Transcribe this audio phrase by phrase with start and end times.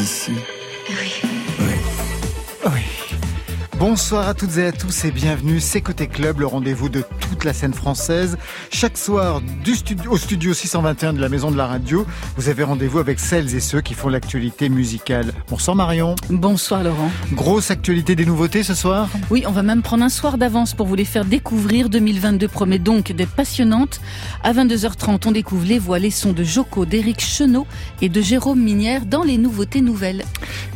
[0.00, 0.59] ici.
[3.80, 5.58] Bonsoir à toutes et à tous et bienvenue.
[5.58, 8.36] C'est Côté Club, le rendez-vous de toute la scène française.
[8.70, 12.62] Chaque soir, du studio, au studio 621 de la Maison de la Radio, vous avez
[12.62, 15.32] rendez-vous avec celles et ceux qui font l'actualité musicale.
[15.48, 16.14] Bonsoir Marion.
[16.28, 17.10] Bonsoir Laurent.
[17.32, 19.08] Grosse actualité des nouveautés ce soir?
[19.30, 21.88] Oui, on va même prendre un soir d'avance pour vous les faire découvrir.
[21.88, 24.02] 2022 promet donc d'être passionnante.
[24.44, 27.66] À 22h30, on découvre les voix, les sons de Joko, d'Éric Chenot
[28.02, 30.26] et de Jérôme Minière dans les nouveautés nouvelles.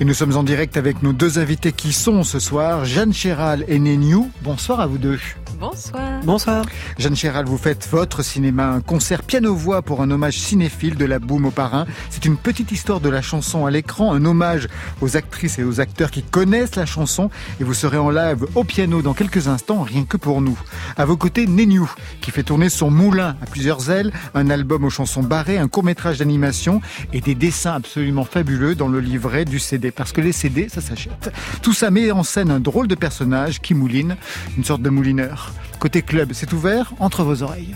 [0.00, 3.64] Et nous sommes en direct avec nos deux invités qui sont ce soir Jeanne Chéral
[3.66, 4.30] et Néniou.
[4.42, 5.18] Bonsoir à vous deux.
[5.58, 6.20] Bonsoir.
[6.24, 6.64] Bonsoir.
[6.98, 11.18] Jeanne Chéral, vous faites votre cinéma, un concert piano-voix pour un hommage cinéphile de la
[11.18, 11.86] boum au parrain.
[12.10, 14.68] C'est une petite histoire de la chanson à l'écran, un hommage
[15.00, 17.30] aux actrices et aux acteurs qui connaissent la chanson
[17.60, 20.58] et vous serez en live au piano dans quelques instants, rien que pour nous.
[20.96, 24.90] À vos côtés, Néniou, qui fait tourner son moulin à plusieurs ailes, un album aux
[24.90, 26.80] chansons barrées, un court-métrage d'animation
[27.12, 29.90] et des dessins absolument fabuleux dans le livret du CD.
[29.90, 31.32] Parce que les CD, ça s'achète.
[31.62, 34.16] Tout ça met en scène un drôle de personnage qui mouline,
[34.56, 35.52] une sorte de moulineur.
[35.78, 37.74] Côté club, c'est ouvert entre vos oreilles.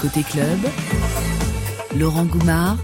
[0.00, 0.58] Côté club,
[1.98, 2.76] Laurent Goumard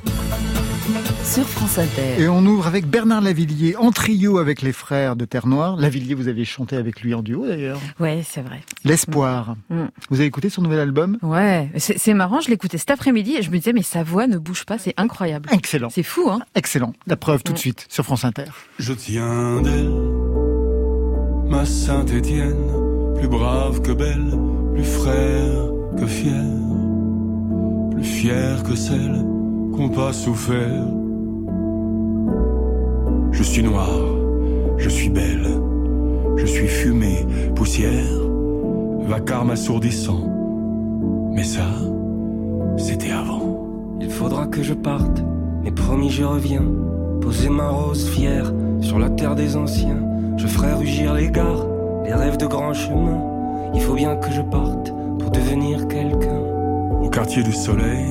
[1.23, 2.21] sur France Inter.
[2.21, 5.77] Et on ouvre avec Bernard Lavillier en trio avec les frères de Terre Noire.
[5.77, 7.79] Lavillier, vous avez chanté avec lui en duo d'ailleurs.
[8.01, 8.61] Ouais, c'est vrai.
[8.85, 9.55] L'espoir.
[9.69, 9.85] Mm.
[10.09, 11.19] Vous avez écouté son nouvel album?
[11.23, 14.27] Ouais, c'est c'est marrant, je l'écoutais cet après-midi et je me disais mais sa voix
[14.27, 15.49] ne bouge pas, c'est incroyable.
[15.53, 15.91] Excellent.
[15.91, 16.41] C'est fou hein?
[16.57, 16.93] Excellent.
[17.07, 17.61] La preuve tout de Mm.
[17.61, 18.47] suite sur France Inter.
[18.81, 19.91] Je tiens d'elle,
[21.51, 22.71] ma Saint-Étienne,
[23.17, 24.33] plus brave que belle,
[24.73, 26.45] plus frère que fier,
[27.91, 29.25] plus fier que celle
[29.75, 30.87] qu'on pas souffert.
[33.33, 33.91] Je suis noir,
[34.79, 35.49] je suis belle,
[36.37, 37.27] je suis fumée,
[37.57, 38.21] poussière,
[39.09, 40.25] vacarme assourdissant.
[41.33, 41.67] Mais ça,
[42.77, 43.67] c'était avant.
[44.01, 45.23] Il faudra que je parte,
[45.65, 46.65] mais promis je reviens.
[47.21, 50.10] Poser ma rose fière sur la terre des anciens.
[50.41, 51.67] Je ferai rugir les gares,
[52.03, 53.23] les rêves de grands chemins.
[53.75, 56.41] Il faut bien que je parte pour devenir quelqu'un.
[57.03, 58.07] Au quartier du soleil,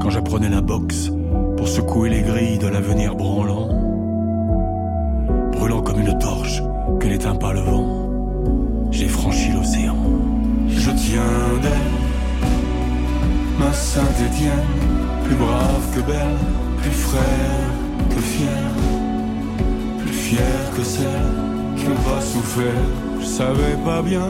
[0.00, 1.12] quand j'apprenais la boxe
[1.56, 3.68] pour secouer les grilles de l'avenir branlant,
[5.52, 6.60] brûlant comme une torche
[6.98, 8.10] que n'éteint pas le vent,
[8.90, 9.94] j'ai franchi l'océan.
[10.66, 11.22] Je tiens
[11.62, 11.92] d'elle,
[13.60, 14.66] ma Saint-Étienne,
[15.22, 16.38] plus brave que belle,
[16.78, 17.70] plus frère
[18.10, 19.11] que fier,
[20.12, 21.30] plus fier que celle
[21.76, 22.84] qui pas souffert.
[23.20, 24.28] Je savais pas bien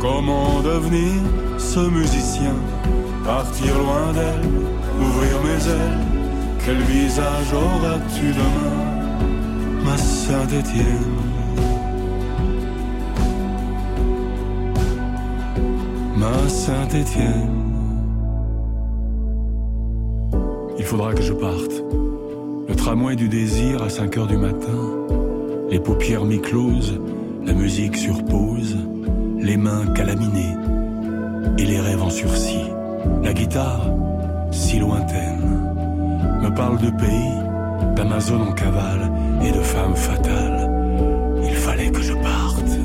[0.00, 1.20] comment devenir
[1.58, 2.54] ce musicien,
[3.24, 4.48] partir loin d'elle,
[5.00, 6.00] ouvrir mes ailes.
[6.64, 8.74] Quel visage auras-tu demain,
[9.84, 11.12] ma Saint-Étienne?
[16.16, 17.50] Ma Saint-Étienne.
[20.78, 22.13] Il faudra que je parte.
[22.66, 25.06] Le tramway du désir à 5 heures du matin.
[25.70, 26.98] Les paupières mi-closes,
[27.44, 28.76] la musique sur pause,
[29.38, 30.56] les mains calaminées
[31.58, 32.70] et les rêves en sursis.
[33.22, 33.90] La guitare,
[34.50, 35.60] si lointaine,
[36.42, 39.10] me parle de pays, d'Amazon en cavale
[39.42, 40.70] et de femmes fatales.
[41.44, 42.78] Il fallait que je parte.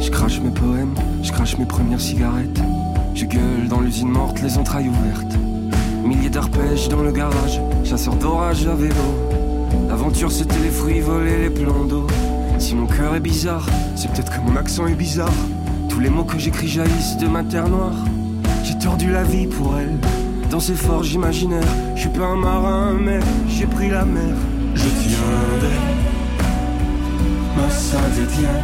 [0.00, 2.60] Je crache mes poèmes, je crache mes premières cigarettes.
[3.14, 5.36] Je gueule dans l'usine morte, les entrailles ouvertes.
[6.06, 8.94] Milliers d'arpèges dans le garage, chasseur d'orage à vélo.
[9.88, 12.06] L'aventure c'était les fruits volés, les plans d'eau.
[12.60, 15.34] Si mon cœur est bizarre, c'est peut-être que mon accent est bizarre.
[15.88, 17.96] Tous les mots que j'écris jaillissent de ma terre noire.
[18.62, 19.98] J'ai tordu la vie pour elle,
[20.48, 21.74] dans ces forges imaginaires.
[21.96, 23.18] Je suis pas un marin, mais
[23.48, 24.36] j'ai pris la mer.
[24.76, 25.70] Je tiens d'elle,
[27.56, 28.62] ma Saint-Étienne,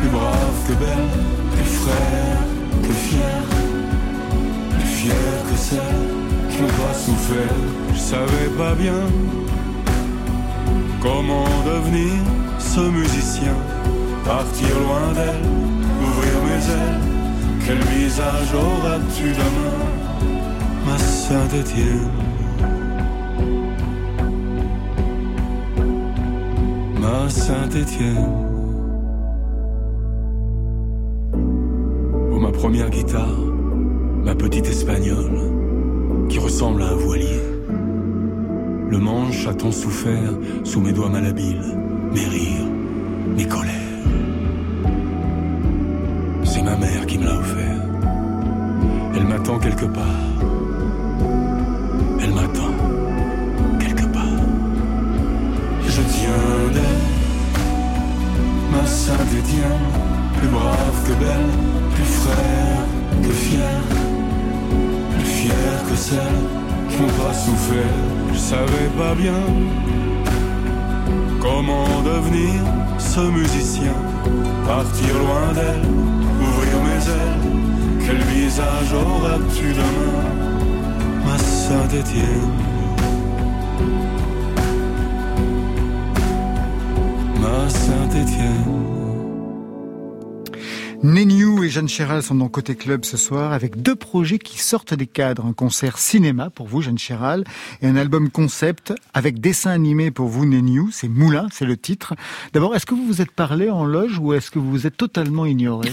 [0.00, 1.08] plus brave que belle,
[1.52, 2.38] plus frère
[2.82, 3.42] que fier,
[4.70, 5.14] plus fier
[5.48, 6.21] que celle
[6.66, 7.56] pas souffert.
[7.92, 9.02] Je savais pas bien
[11.00, 12.12] comment devenir
[12.58, 13.54] ce musicien,
[14.24, 15.44] partir loin d'elle,
[16.06, 17.00] ouvrir mes ailes.
[17.64, 19.78] Quel visage auras-tu demain,
[20.86, 22.10] ma Saint-Étienne?
[27.02, 28.28] ma Saint-Étienne.
[32.32, 33.38] Oh, ma première guitare,
[34.24, 35.61] ma petite espagnole,
[36.52, 37.40] ressemble à un voilier.
[38.90, 40.34] Le manche a tant souffert
[40.64, 41.78] sous mes doigts malhabiles,
[42.12, 42.68] mes rires,
[43.34, 43.72] mes colères.
[46.44, 47.80] C'est ma mère qui me l'a offert.
[49.14, 50.51] Elle m'attend quelque part.
[67.44, 67.98] Souffert,
[68.32, 69.42] je savais pas bien
[71.40, 72.60] comment devenir
[72.98, 73.96] ce musicien,
[74.64, 75.86] partir loin d'elle,
[76.46, 77.44] ouvrir mes ailes.
[78.04, 80.22] Quel visage auras-tu demain,
[81.24, 82.58] ma Saint-Étienne
[87.40, 88.91] Ma Saint-Étienne
[91.02, 94.94] Neniu et Jeanne Chéral sont dans Côté Club ce soir avec deux projets qui sortent
[94.94, 95.44] des cadres.
[95.46, 97.42] Un concert cinéma pour vous, Jeanne Chéral,
[97.82, 100.90] et un album concept avec dessin animé pour vous, Neniu.
[100.92, 102.14] C'est Moulin, c'est le titre.
[102.52, 104.96] D'abord, est-ce que vous vous êtes parlé en loge ou est-ce que vous vous êtes
[104.96, 105.90] totalement ignoré?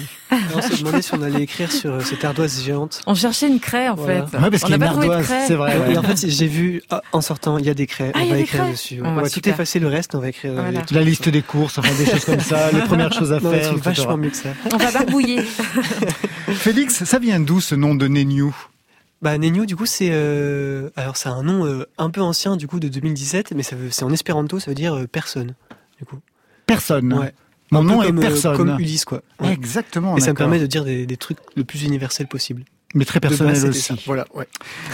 [0.56, 3.02] On s'est demandé si on allait écrire sur euh, cette ardoise géante.
[3.08, 4.28] On cherchait une craie en Voilà.
[4.28, 4.38] fait.
[4.38, 5.46] Ouais, parce on qu'il y a pas trouvé de ardoise, craie.
[5.48, 5.92] c'est vrai.
[5.92, 8.12] Et en fait, j'ai vu ah, en sortant, il y a des craies.
[8.14, 9.02] Ah, on va écrire craies dessus.
[9.04, 10.52] On va tout effacer le reste, on va écrire.
[10.52, 10.82] euh, Voilà.
[10.92, 13.76] La liste des courses, enfin des choses comme ça, les premières choses à Non, faire.
[13.78, 14.50] vachement mieux que ça.
[16.54, 18.54] Félix, ça vient d'où ce nom de Neniu
[19.22, 22.68] Bah Nenio, du coup, c'est euh, alors c'est un nom euh, un peu ancien du
[22.68, 25.56] coup de 2017, mais ça veut, c'est en espéranto, ça veut dire euh, personne.
[25.98, 26.20] Du coup.
[26.66, 27.14] Personne.
[27.14, 27.34] Ouais.
[27.72, 28.58] Mon Un peu nom est comme, euh, personne.
[28.58, 29.22] Comme Ulysse, quoi.
[29.40, 29.54] Ouais.
[29.54, 30.18] Exactement.
[30.18, 32.64] Et ça me permet de dire des, des trucs le plus universel possible.
[32.96, 33.82] Mais très base, personnel aussi.
[33.82, 33.96] ça.
[34.08, 34.48] Voilà, ouais.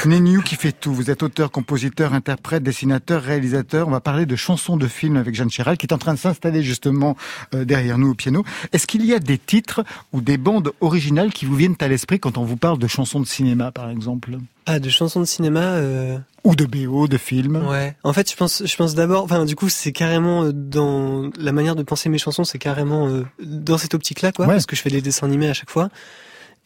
[0.06, 0.94] Neniu qui fait tout.
[0.94, 3.88] Vous êtes auteur, compositeur, interprète, dessinateur, réalisateur.
[3.88, 6.20] On va parler de chansons de films avec Jeanne Chéral qui est en train de
[6.20, 7.16] s'installer justement
[7.54, 8.44] euh, derrière nous au piano.
[8.74, 12.20] Est-ce qu'il y a des titres ou des bandes originales qui vous viennent à l'esprit
[12.20, 14.32] quand on vous parle de chansons de cinéma par exemple?
[14.66, 15.62] Ah, de chansons de cinéma.
[15.62, 17.96] euh, Ou de BO, de films Ouais.
[18.04, 21.52] En fait, je pense, je pense d'abord, enfin, du coup, c'est carrément euh, dans la
[21.52, 24.54] manière de penser mes chansons, c'est carrément euh, dans cette optique-là, quoi, Ouais.
[24.56, 25.90] parce que je fais des dessins animés à chaque fois.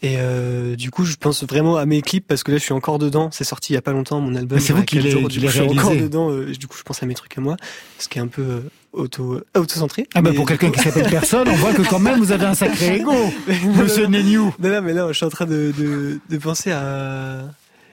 [0.01, 2.74] Et euh, du coup, je pense vraiment à mes clips parce que là, je suis
[2.74, 3.30] encore dedans.
[3.34, 4.60] C'est sorti il y a pas longtemps, mon album.
[4.60, 6.31] C'est vous qui coup, je suis encore dedans.
[6.31, 7.57] euh, du coup, je pense à mes trucs à moi,
[7.98, 8.60] ce qui est un peu euh,
[8.94, 10.07] auto, euh, auto-centré.
[10.16, 12.54] Ah bah pour quelqu'un qui s'appelle personne, on voit que quand même vous avez un
[12.56, 13.12] sacré ego,
[13.78, 14.51] Monsieur Neniu.
[14.60, 17.42] Non, non, mais là, je suis en train de, de, de penser à.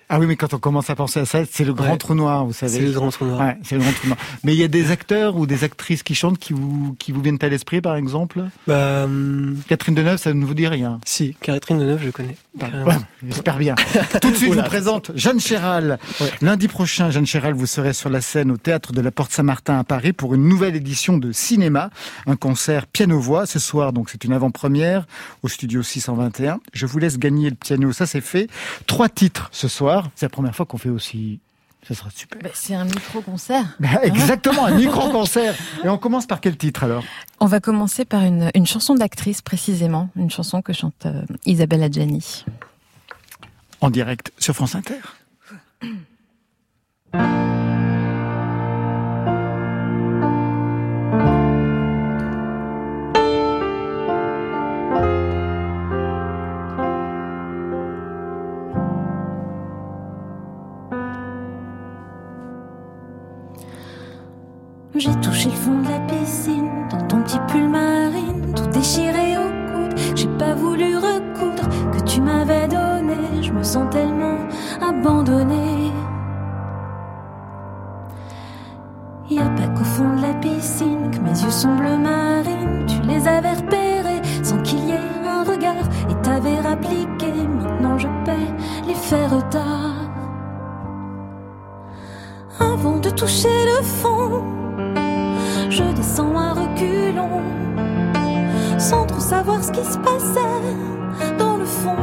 [0.09, 1.99] Ah oui, mais quand on commence à penser à ça, c'est le grand Ouais.
[1.99, 2.87] trou noir, vous C'est savez.
[2.87, 3.41] le grand trou noir.
[3.41, 4.19] Ouais, c'est le grand trou noir.
[4.45, 7.21] Mais il y a des acteurs ou des actrices qui chantent qui vous qui vous
[7.23, 8.45] viennent à l'esprit, par exemple?
[8.69, 11.01] Bah, hum, Catherine Deneuve, ça ne vous dit rien.
[11.05, 12.37] si, Catherine Deneuve, je connais.
[12.63, 12.95] Ouais,
[13.29, 13.75] J'espère bien.
[14.23, 15.99] Tout de suite, je vous présente Jeanne Chéral.
[16.41, 19.79] Lundi prochain, Jeanne Chéral, vous serez sur la scène au Théâtre de la Porte Saint-Martin
[19.79, 21.91] à Paris pour une nouvelle édition de cinéma,
[22.27, 23.45] un concert piano-voix.
[23.45, 25.07] Ce soir, donc, c'est une avant-première
[25.43, 26.61] au studio 621.
[26.73, 28.49] Je vous laisse gagner le piano, ça c'est fait.
[28.87, 29.96] Trois titres ce soir.
[30.15, 31.41] C'est la première fois qu'on fait aussi.
[31.87, 32.41] Ça sera super.
[32.43, 33.77] Bah, c'est un micro-concert.
[33.79, 35.55] Bah, exactement, un micro-concert.
[35.85, 37.05] Et on commence par quel titre alors?
[37.39, 41.85] On va commencer par une, une chanson d'actrice précisément, une chanson que chante euh, Isabelle
[41.85, 42.45] Adjani.
[43.81, 45.01] En direct sur France Inter.
[64.99, 69.43] J'ai touché le fond de la piscine, dans ton petit pull marine, tout déchiré au
[69.71, 69.95] coude.
[70.15, 73.43] J'ai pas voulu recoudre que tu m'avais donné.
[73.43, 74.39] Je me sens tellement
[74.81, 75.93] abandonnée.
[79.29, 82.87] Y a pas qu'au fond de la piscine que mes yeux sont bleu marine.
[82.87, 87.33] Tu les avais repérés sans qu'il y ait un regard et t'avais rappliqué.
[87.61, 90.11] Maintenant je paie les faits retard.
[92.59, 94.56] Avant de toucher le fond,
[96.07, 97.43] descends à reculons,
[98.79, 101.97] sans trop savoir ce qui se passait dans le fond.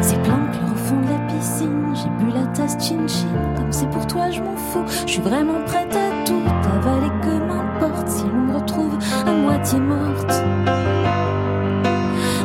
[0.00, 3.88] C'est plein chlore au fond de la piscine, j'ai bu la tasse chin-chin, comme c'est
[3.90, 6.42] pour toi je m'en fous, je suis vraiment prête à tout
[6.76, 10.42] avaler que m'importe si l'on me retrouve à moitié morte.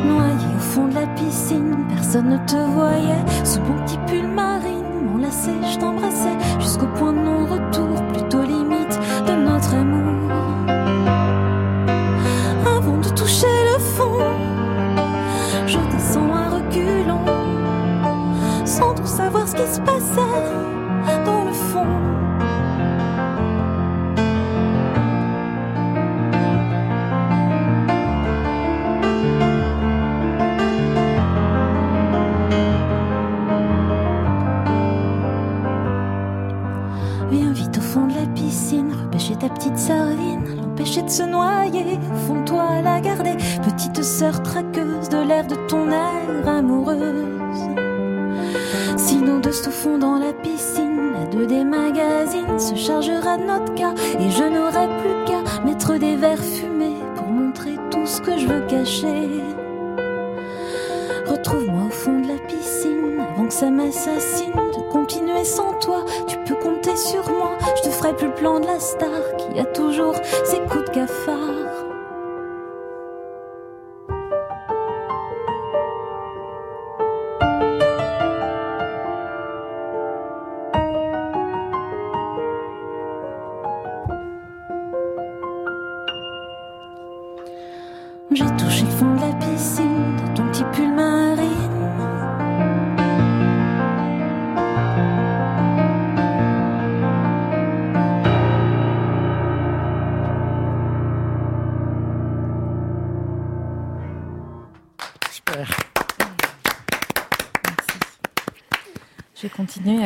[0.06, 4.84] Noyée au fond de la piscine, personne ne te voyait, sous mon petit pull marine,
[5.10, 7.87] m'enlacer, je t'embrassais, jusqu'au point de non-retour,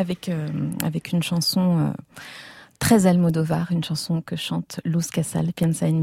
[0.02, 0.49] avec, euh,
[0.85, 1.90] avec une chanson euh,
[2.78, 6.02] très Almodovar, une chanson que chante Luz Casal, Piensa en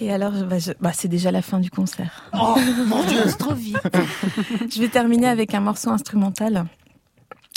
[0.00, 2.22] Et alors, bah, bah, c'est déjà la fin du concert.
[2.32, 2.54] Oh,
[2.86, 3.76] mon Dieu, trop vite.
[4.70, 6.66] Je vais terminer avec un morceau instrumental,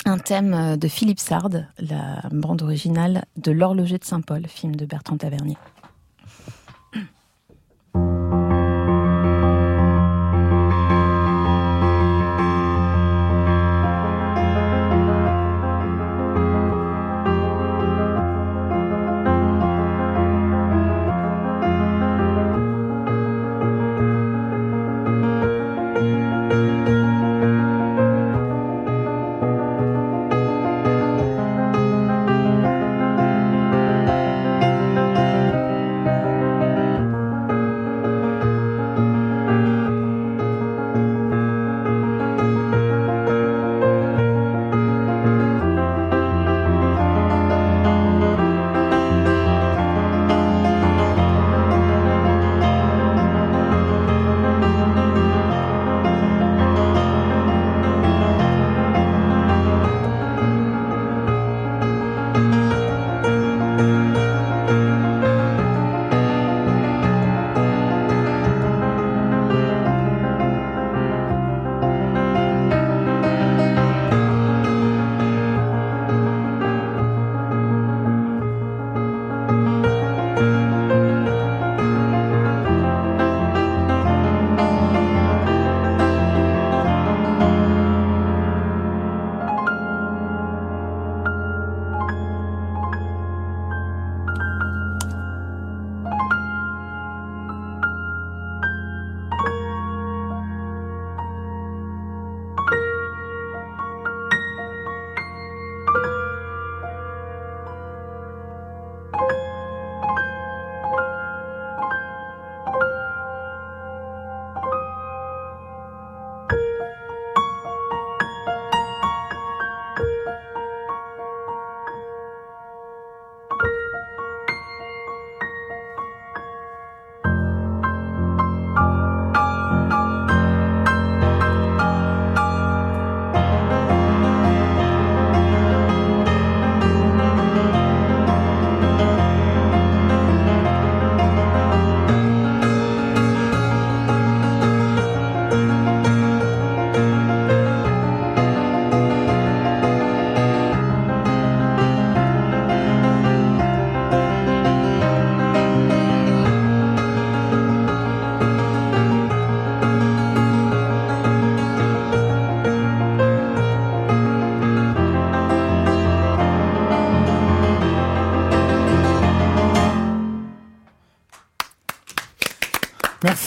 [0.04, 4.86] un thème euh, de Philippe Sard, la bande originale de L'horloger de Saint-Paul, film de
[4.86, 5.56] Bertrand Tavernier.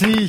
[0.01, 0.27] Merci.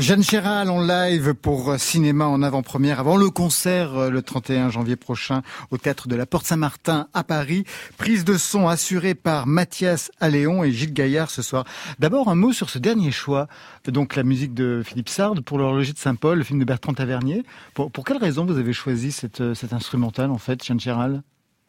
[0.00, 4.96] Jeanne Chéral en live pour cinéma en avant-première avant le concert euh, le 31 janvier
[4.96, 7.64] prochain au théâtre de la Porte Saint-Martin à Paris.
[7.98, 11.64] Prise de son assurée par Mathias Alléon et Gilles Gaillard ce soir.
[11.98, 13.46] D'abord un mot sur ce dernier choix,
[13.86, 17.42] donc la musique de Philippe Sard pour l'horloger de Saint-Paul, le film de Bertrand Tavernier.
[17.74, 21.22] Pour, quelle raison vous avez choisi cette, euh, cet instrumental en fait, Jeanne Chéral?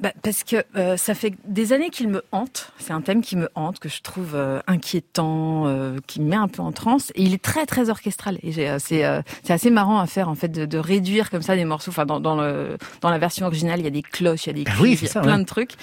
[0.04, 2.74] Bah, parce que euh, ça fait des années qu'il me hante.
[2.78, 6.36] C'est un thème qui me hante, que je trouve euh, inquiétant, euh, qui me met
[6.36, 7.14] un peu en transe.
[7.16, 8.38] Et il est très très orchestral.
[8.44, 9.04] Et c'est
[9.50, 11.92] assez marrant à faire en fait de, de, réduire comme ça des morceaux.
[11.92, 14.50] Enfin dans dans, le, dans la version originale, il y a des cloches, il y
[14.50, 15.76] a des ah oui, il y a plein de trucs.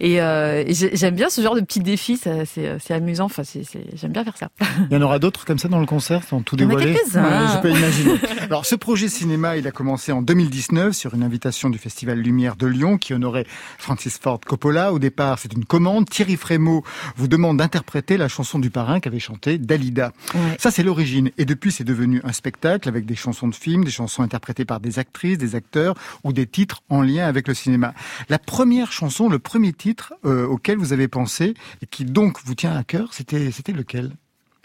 [0.00, 2.16] Et, et j'aime bien ce genre de petits défis.
[2.16, 3.26] C'est amusant.
[3.26, 4.48] Enfin j'aime bien faire ça.
[4.90, 6.96] Il y en aura d'autres comme ça dans le concert, sans tout dévoiler?
[7.12, 8.14] je peux imaginer.
[8.44, 12.56] Alors ce projet cinéma, il a commencé en 2019 sur une invitation du Festival Lumière
[12.56, 13.44] de Lyon qui honorait
[13.78, 14.92] Francis Ford Coppola.
[14.92, 16.08] Au départ, c'est une commande.
[16.08, 16.84] Thierry Frémaux
[17.16, 20.12] vous demande d'interpréter la chanson du parrain qu'avait chanté Dalida.
[20.58, 21.30] Ça, c'est l'origine.
[21.38, 24.80] Et depuis, c'est devenu un spectacle avec des chansons de films, des chansons interprétées par
[24.80, 25.94] des actrices, des acteurs
[26.24, 27.94] ou des titres en lien avec le cinéma.
[28.28, 32.54] La première chanson, le premier titre euh, auquel vous avez pensé et qui donc vous
[32.54, 34.12] tient à cœur, c'était c'était lequel?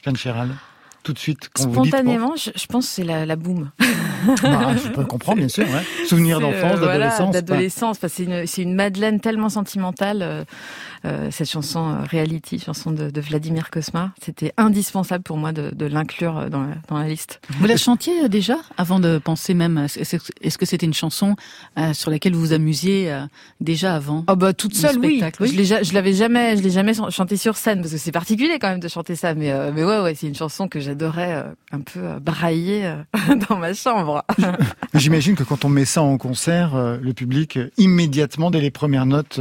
[0.04, 0.56] Jeanne Chéral
[1.04, 3.72] tout de suite quand Spontanément, vous dites, je, pense que c'est la, la boum.
[3.80, 5.66] bah, je peux comprendre, bien sûr.
[5.66, 6.06] Ouais.
[6.08, 7.34] Souvenir d'enfance, euh, d'adolescence.
[7.34, 7.98] d'adolescence.
[8.08, 10.22] c'est une, une madeleine tellement sentimentale.
[10.22, 10.44] Euh,
[11.06, 14.14] euh, cette chanson euh, Reality, chanson de, de Vladimir Kosma.
[14.24, 17.42] C'était indispensable pour moi de, de l'inclure euh, dans la, dans la liste.
[17.60, 21.36] Vous la chantiez déjà avant de penser même Est-ce que c'était une chanson
[21.94, 23.14] sur laquelle vous vous amusiez
[23.60, 25.22] déjà avant Oh bah toute seule, oui.
[25.40, 25.66] oui.
[25.66, 28.80] Je l'avais jamais, je l'ai jamais chanté sur scène parce que c'est particulier quand même
[28.80, 29.34] de chanter ça.
[29.34, 32.94] Mais mais ouais, ouais, c'est une chanson que j'adorais un peu brailler
[33.50, 34.24] dans ma chambre.
[34.94, 39.40] J'imagine que quand on met ça en concert, le public immédiatement dès les premières notes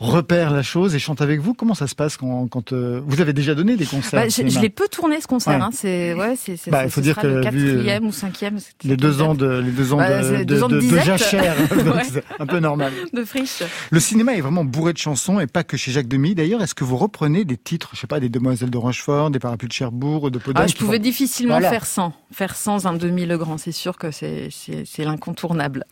[0.00, 1.52] repère la chose et chante avec vous.
[1.52, 4.58] Comment ça se passe quand, quand euh, vous avez déjà donné des concerts bah, Je,
[4.58, 5.62] l'ai peu tourné ce concert.
[5.62, 5.68] Hein.
[5.72, 8.58] C'est ouais, c'est bah, il faut dire que le quatrième ou cinquième.
[8.82, 11.54] Les deux ans de les deux ans bah, de, de, de, de jachère,
[12.10, 12.92] c'est un peu normal.
[13.12, 13.62] De friche.
[13.90, 16.34] Le cinéma est vraiment bourré de chansons et pas que chez Jacques Demy.
[16.34, 19.38] D'ailleurs, est-ce que vous reprenez des titres, je sais pas, des Demoiselles de Rochefort, des
[19.38, 23.26] Parapluies de Cherbourg, de Podence ah, Je pouvais difficilement faire sans, faire sans un demi
[23.26, 23.58] Legrand.
[23.58, 25.84] C'est sûr que c'est c'est l'incontournable.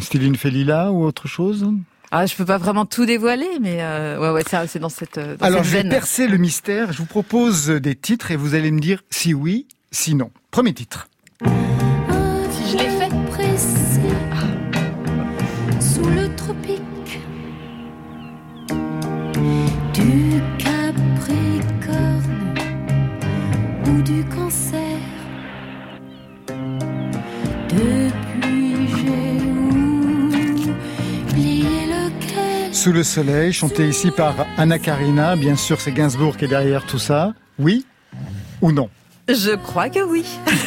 [0.00, 1.68] Styline Félila ou autre chose?
[2.10, 5.18] Ah, je peux pas vraiment tout dévoiler, mais euh, ouais, ouais, c'est dans cette.
[5.18, 6.92] Dans Alors, cette je vais percer le mystère.
[6.92, 10.30] Je vous propose des titres et vous allez me dire si oui, si non.
[10.50, 11.08] Premier titre.
[11.44, 14.00] Si je l'ai fait pressé
[15.80, 16.82] sous le tropique
[19.92, 22.54] du Capricorne
[23.86, 24.98] ou du Cancer.
[32.78, 35.34] Sous le soleil, chanté ici par Anna Karina.
[35.34, 37.34] Bien sûr, c'est Gainsbourg qui est derrière tout ça.
[37.58, 37.84] Oui
[38.62, 38.88] ou non
[39.26, 40.24] Je crois que oui.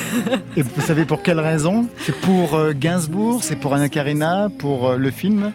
[0.57, 1.87] Et vous savez pour quelle raison?
[1.99, 5.53] C'est pour euh, Gainsbourg, c'est pour Anna Karina, pour euh, le film?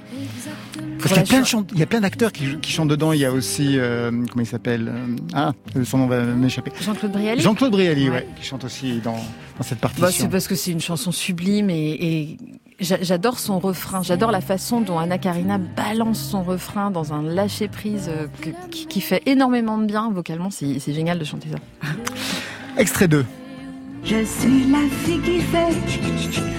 [0.99, 3.13] Parce qu'il y a plein de il y a plein d'acteurs qui, qui, chantent dedans.
[3.13, 4.91] Il y a aussi, euh, comment il s'appelle?
[5.35, 5.53] Ah,
[5.85, 6.73] son nom va m'échapper.
[6.81, 7.43] Jean-Claude Brialy.
[7.43, 8.27] Jean-Claude Brialy, ouais.
[8.35, 9.23] qui chante aussi dans,
[9.59, 10.01] dans cette partie.
[10.01, 12.39] Bah, c'est parce que c'est une chanson sublime et, et
[12.79, 17.69] J'adore son refrain, j'adore la façon dont Anna Karina balance son refrain dans un lâcher
[17.69, 18.27] prise euh,
[18.71, 20.51] qui, fait énormément de bien vocalement.
[20.51, 21.89] C'est génial de chanter ça.
[22.77, 23.25] Extrait 2.
[24.05, 25.73] Je suis la fille qui fait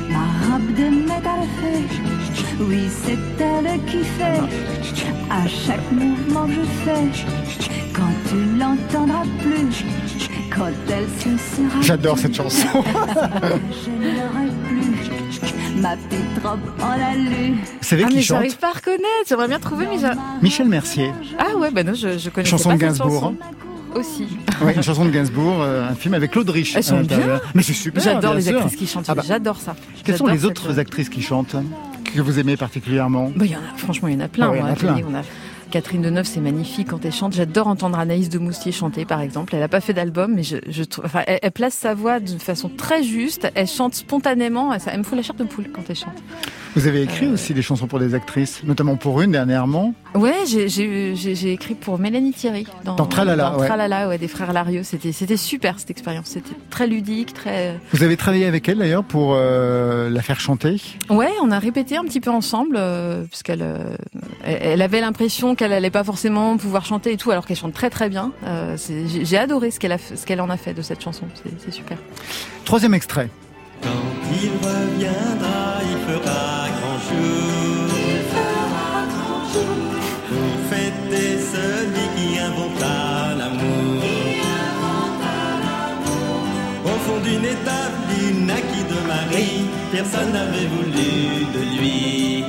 [0.09, 2.61] ma robe de métal fait.
[2.61, 4.41] Oui, c'est elle qui fait
[5.29, 7.69] à chaque mouvement que je fais.
[7.93, 9.85] Quand tu l'entendras plus,
[10.49, 11.81] quand elle se sera.
[11.81, 12.67] J'adore cette chanson.
[12.73, 17.53] je n'aurai plus ma petite robe en alu.
[17.53, 20.09] Vous savez ah, qui mais chante J'arrive pas à reconnaître, j'aimerais bien trouver mais
[20.41, 21.11] Michel Mercier.
[21.37, 23.33] Ah ouais, bah non, je, je connais chanson pas de Gainsbourg.
[23.95, 24.27] Aussi.
[24.61, 26.75] Oui, une chanson de Gainsbourg, euh, un film avec Claude Rich.
[26.75, 27.39] Elles sont bien.
[27.55, 28.03] Mais c'est super.
[28.03, 29.05] J'adore les actrices qui chantent.
[29.07, 29.23] Ah bah.
[29.25, 29.75] J'adore ça.
[30.03, 31.55] Quelles sont les autres actrices qui chantent
[32.03, 33.31] que vous aimez particulièrement?
[33.35, 34.51] Bah, y en a, Franchement, il y en a plein.
[34.51, 34.95] Ah y en a plein.
[35.77, 37.33] Catherine Deneuve, c'est magnifique quand elle chante.
[37.33, 39.53] J'adore entendre Anaïs de Moustier chanter, par exemple.
[39.53, 40.41] Elle n'a pas fait d'album, mais
[41.27, 43.47] elle, place sa voix d'une façon très juste.
[43.53, 44.73] Elle chante spontanément.
[44.73, 46.17] Elle, me fout la chair de poule quand elle chante.
[46.77, 49.95] Vous avez écrit euh, aussi des chansons pour des actrices, notamment pour une dernièrement.
[50.13, 54.83] Ouais, j'ai écrit pour Mélanie Thierry dans, dans Tralala, dans Tralala ouais, des frères Larieux.
[54.83, 56.27] C'était c'était super cette expérience.
[56.27, 57.79] C'était très ludique, très.
[57.93, 60.79] Vous avez travaillé avec elle d'ailleurs pour euh, la faire chanter.
[61.09, 63.65] Ouais, on a répété un petit peu ensemble euh, puisqu'elle
[64.43, 67.89] elle avait l'impression qu'elle allait pas forcément pouvoir chanter et tout, alors qu'elle chante très
[67.89, 68.33] très bien.
[68.45, 68.77] Euh,
[69.23, 71.25] J'ai adoré ce qu'elle a, ce qu'elle en a fait de cette chanson.
[71.57, 71.97] C'est super.
[72.65, 73.31] Troisième extrait.
[73.81, 74.09] Quand
[74.41, 75.61] il reviendra,
[75.91, 77.87] il fera grand jour.
[78.11, 79.77] Il fera grand jour.
[80.29, 84.07] Pour fêter celui qui inventa l'amour.
[87.23, 89.65] d'une étape, il naquit de Marie.
[89.91, 92.43] Personne n'avait voulu de lui.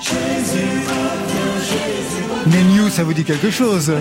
[0.00, 3.92] Jésus revient, Jésus Nenyu, ça vous dit quelque chose?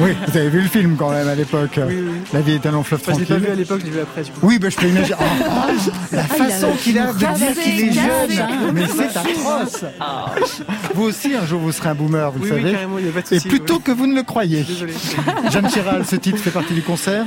[0.00, 1.78] Oui, vous avez vu le film quand même à l'époque.
[1.78, 2.12] Oui, oui.
[2.32, 3.58] La vie est un long fleuve Enfin, je l'ai pas vu à tranquille.
[3.60, 4.22] l'époque, je l'ai vu après.
[4.22, 4.38] Du coup.
[4.42, 5.16] Oui, ben je peux imaginer.
[5.18, 5.24] Ah,
[5.68, 5.70] ah,
[6.12, 9.84] la façon qu'il a de dire qu'il est jeune, mais c'est atroce.
[10.94, 12.72] Vous aussi, un jour, vous serez un boomer, vous Oui, le savez.
[12.72, 14.62] carrément, il n'y a pas de Et plutôt que vous ne le croyez.
[14.62, 14.94] Désolé.
[15.50, 17.24] Jeanne Chiral, ce titre fait partie du concert.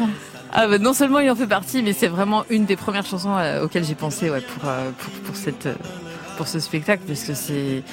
[0.53, 3.35] Ah bah, non seulement il en fait partie, mais c'est vraiment une des premières chansons
[3.37, 5.73] euh, auxquelles j'ai pensé ouais, pour, euh, pour, pour, cette, euh,
[6.37, 7.83] pour ce spectacle, parce que c'est...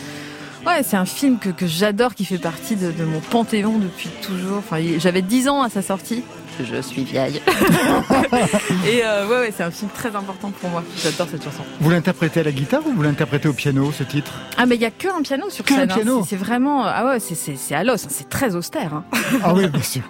[0.67, 4.09] Ouais, c'est un film que, que j'adore, qui fait partie de, de mon panthéon depuis
[4.23, 4.59] toujours.
[4.59, 6.23] Enfin, j'avais 10 ans à sa sortie.
[6.63, 7.41] Je suis vieille.
[8.87, 10.85] Et euh, ouais, ouais, c'est un film très important pour moi.
[11.03, 11.63] J'adore cette chanson.
[11.81, 14.33] Vous l'interprétez à la guitare ou vous l'interprétez au piano, ce titre?
[14.59, 15.91] Ah, mais il y a que un piano sur Que scène.
[15.91, 15.95] hein.
[15.95, 16.85] piano C'est- C'est vraiment...
[16.85, 18.05] Ah ouais, c'est- c'est c'est à l'os.
[18.05, 18.09] hein.
[18.11, 18.95] C'est très austère.
[18.95, 19.05] hein.
[19.43, 20.03] Ah oui, bien sûr.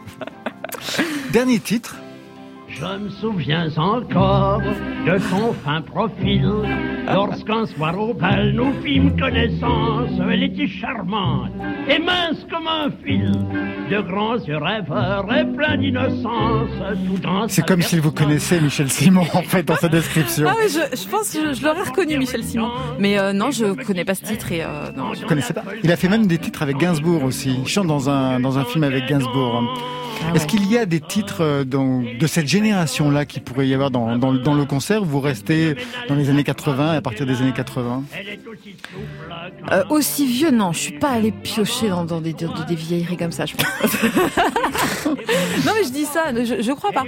[1.30, 1.96] Dernier titre.
[2.74, 4.61] Je me souviens encore
[5.06, 6.48] de ton fin profil.
[7.06, 11.50] Lorsqu'un soir au bal nous fîmes connaissance, elle était charmante
[11.88, 13.30] et mince comme un fil.
[13.90, 16.70] De grands yeux rêveurs et plein d'innocence,
[17.06, 20.46] tout dans C'est comme s'il vous connaissait Michel Simon, en fait, dans sa description.
[20.48, 22.70] Ah je, je pense que je, je l'aurais reconnu, Michel Simon.
[22.98, 25.12] Mais euh, non, je connais pas ce titre et euh, non.
[25.14, 27.54] je- Vous connaissez pas Il a fait même des titres avec Gainsbourg aussi.
[27.61, 29.62] Il chante dans un, dans un film avec Gainsbourg.
[30.20, 33.75] Ah Est-ce qu'il y a des titres euh, dans, de cette génération-là qui pourrait y
[33.75, 35.03] avoir dans, dans, dans le concert?
[35.03, 35.75] Ou Vous restez
[36.09, 38.05] dans les années 80 et à partir des années 80
[39.70, 43.46] Euh, aussi vieux, non, je suis pas allée piocher dans, des, des vieilleries comme ça,
[43.46, 44.03] je pense.
[45.07, 47.05] non, mais je dis ça, je, je crois pas.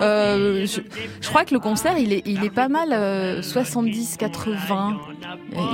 [0.00, 0.80] Euh, je,
[1.20, 4.94] je crois que le concert, il est, il est pas mal euh, 70-80,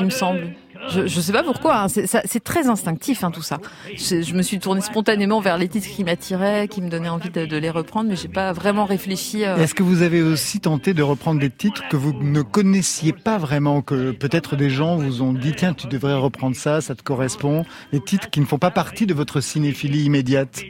[0.00, 0.54] il me semble.
[0.90, 3.58] Je, je sais pas pourquoi, hein, c'est très instinctif hein, tout ça.
[3.94, 7.30] Je, je me suis tournée spontanément vers les titres qui m'attiraient, qui me donnaient envie
[7.30, 9.44] de, de les reprendre, mais j'ai pas vraiment réfléchi.
[9.44, 13.12] euh, Est-ce que vous avez aussi tenté de reprendre des titres que vous ne connaissiez
[13.12, 16.94] pas vraiment, que peut-être des gens vous ont dit tiens tu devrais reprendre ça, ça
[16.94, 20.62] te correspond, des titres qui ne font pas partie de votre cinéphilie immédiate?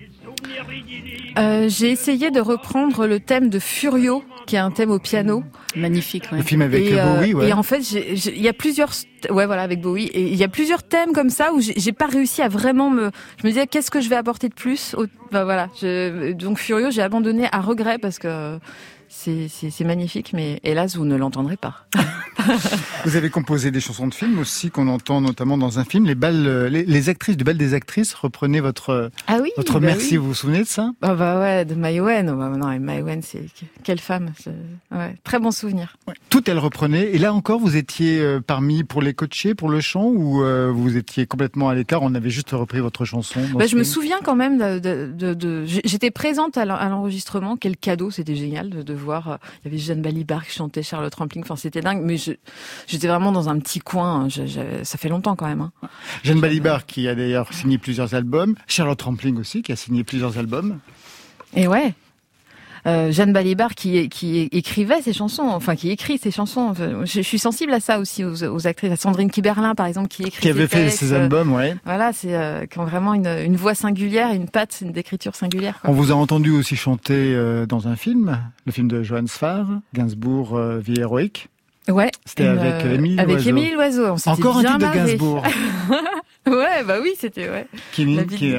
[1.38, 5.44] Euh, j'ai essayé de reprendre le thème de Furio, qui est un thème au piano.
[5.76, 6.38] Magnifique, ouais.
[6.38, 7.48] Le film avec et, euh, Bowie, ouais.
[7.50, 8.90] et en fait, il y a plusieurs,
[9.30, 12.06] ouais, voilà, avec Bowie, et il y a plusieurs thèmes comme ça où j'ai pas
[12.06, 13.10] réussi à vraiment me.
[13.40, 15.68] Je me disais, qu'est-ce que je vais apporter de plus au- bah, voilà.
[15.80, 18.58] Je, donc Furio, j'ai abandonné à regret parce que
[19.08, 21.86] c'est magnifique, mais hélas, vous ne l'entendrez pas.
[23.04, 26.06] Vous avez composé des chansons de films aussi qu'on entend notamment dans un film.
[26.06, 29.50] Les balles, euh, les, les actrices du bal des actrices reprenaient votre Ah oui.
[29.56, 30.12] votre bah merci.
[30.12, 30.16] oui.
[30.18, 30.92] Vous vous souvenez de ça?
[31.02, 32.30] Ah bah ouais, de Maïwen.
[32.30, 33.44] Oh bah non, Maïwen, c'est
[33.82, 34.30] quelle femme.
[34.92, 35.96] Ouais, très bon souvenir.
[36.06, 36.14] Ouais.
[36.30, 37.10] Tout elle reprenait.
[37.12, 40.70] Et là encore, vous étiez euh, parmi pour les coacher pour le chant ou euh,
[40.72, 43.40] vous étiez complètement à l'écart On avait juste repris votre chanson.
[43.54, 46.76] Bah, je me souviens quand même de, de, de, de- j'ai- j'étais présente à l'en-
[46.76, 47.56] à l'enregistrement.
[47.56, 49.28] Quel cadeau, c'était génial de, de voir.
[49.28, 51.42] euh, Il y avait Jeanne Balibar qui chantait Charlotte Rampling.
[51.44, 52.02] Enfin, c'était dingue.
[52.02, 52.16] Mais
[52.86, 54.22] j'étais vraiment dans un petit coin.
[54.24, 54.28] hein.
[54.28, 55.60] Je- je- ça fait longtemps quand même.
[55.82, 55.88] hein.
[56.24, 58.54] Jeanne Balibar qui a d'ailleurs signé plusieurs albums.
[58.66, 60.78] Charlotte Rampling aussi qui a signé plusieurs albums.
[61.54, 61.94] Et ouais.
[62.88, 66.72] Euh, Jeanne Balibar qui, qui écrivait ses chansons, enfin qui écrit ses chansons.
[66.74, 70.08] Je, je suis sensible à ça aussi aux, aux actrices, à Sandrine Kiberlin par exemple
[70.08, 70.98] qui écrit Qui avait ses fait textes.
[70.98, 71.76] ses albums, ouais.
[71.84, 75.80] Voilà, c'est euh, qui ont vraiment une, une voix singulière, une patte, une d'écriture singulière.
[75.80, 75.90] Quoi.
[75.90, 79.66] On vous a entendu aussi chanter euh, dans un film, le film de Johannes Farr,
[79.94, 81.48] Gainsbourg, euh, Vie héroïque.
[81.88, 82.10] Ouais.
[82.26, 83.48] C'était avec euh, Émilie Avec Loiseau.
[83.50, 84.06] Émilie Loiseau.
[84.26, 84.96] On Encore un bien titre de.
[84.98, 85.42] Gainsbourg.
[86.46, 87.66] ouais, bah oui, c'était ouais.
[87.92, 88.54] qui, qui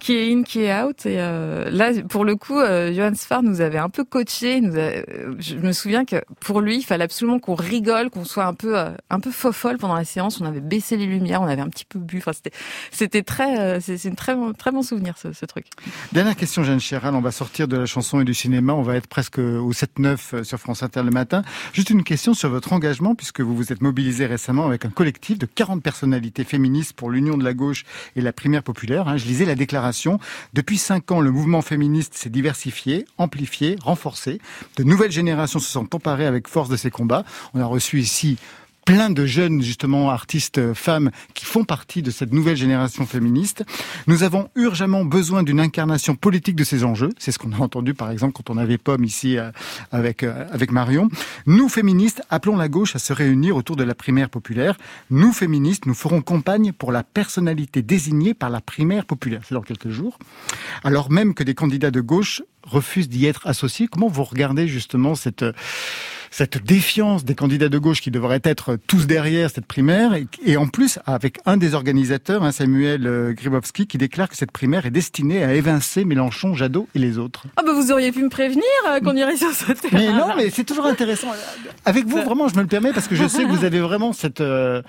[0.00, 1.04] Qui est in, qui est out.
[1.04, 4.60] Et euh, là, pour le coup, euh, Johan Sfar nous avait un peu coaché.
[4.64, 5.02] Euh,
[5.38, 8.78] je me souviens que pour lui, il fallait absolument qu'on rigole, qu'on soit un peu,
[8.78, 10.40] euh, un peu fofolle pendant la séance.
[10.40, 12.16] On avait baissé les lumières, on avait un petit peu bu.
[12.16, 12.52] Enfin, c'était,
[12.90, 15.66] c'était très, euh, c'est une très, très bon souvenir ce, ce truc.
[16.12, 17.14] Dernière question, Jeanne Chéral.
[17.14, 18.72] On va sortir de la chanson et du cinéma.
[18.72, 21.42] On va être presque au 7-9 sur France Inter le matin.
[21.74, 25.38] Juste une question sur votre engagement, puisque vous vous êtes mobilisé récemment avec un collectif
[25.38, 27.84] de 40 personnalités féministes pour l'Union de la gauche
[28.16, 29.06] et la primaire populaire.
[29.06, 29.18] hein.
[29.18, 29.89] Je lisais la déclaration.
[30.52, 34.40] Depuis cinq ans, le mouvement féministe s'est diversifié, amplifié, renforcé.
[34.76, 37.24] De nouvelles générations se sont emparées avec force de ces combats.
[37.54, 38.38] On a reçu ici
[38.84, 43.64] plein de jeunes justement artistes euh, femmes qui font partie de cette nouvelle génération féministe.
[44.06, 47.10] Nous avons urgemment besoin d'une incarnation politique de ces enjeux.
[47.18, 49.50] C'est ce qu'on a entendu par exemple quand on avait Pomme ici euh,
[49.92, 51.08] avec euh, avec Marion.
[51.46, 54.76] Nous féministes appelons la gauche à se réunir autour de la primaire populaire.
[55.10, 59.42] Nous féministes, nous ferons campagne pour la personnalité désignée par la primaire populaire.
[59.46, 60.18] C'est dans quelques jours.
[60.84, 63.88] Alors même que des candidats de gauche refusent d'y être associés.
[63.88, 65.44] Comment vous regardez justement cette
[66.30, 70.56] cette défiance des candidats de gauche qui devraient être tous derrière cette primaire, et, et
[70.56, 74.86] en plus avec un des organisateurs, hein, Samuel euh, Gribowski, qui déclare que cette primaire
[74.86, 77.44] est destinée à évincer Mélenchon, Jadot et les autres.
[77.56, 79.98] Ah bah vous auriez pu me prévenir euh, qu'on irait sur ce terrain.
[79.98, 81.28] Mais non, mais c'est toujours intéressant.
[81.84, 84.12] Avec vous, vraiment, je me le permets parce que je sais que vous avez vraiment
[84.12, 84.82] cette, euh,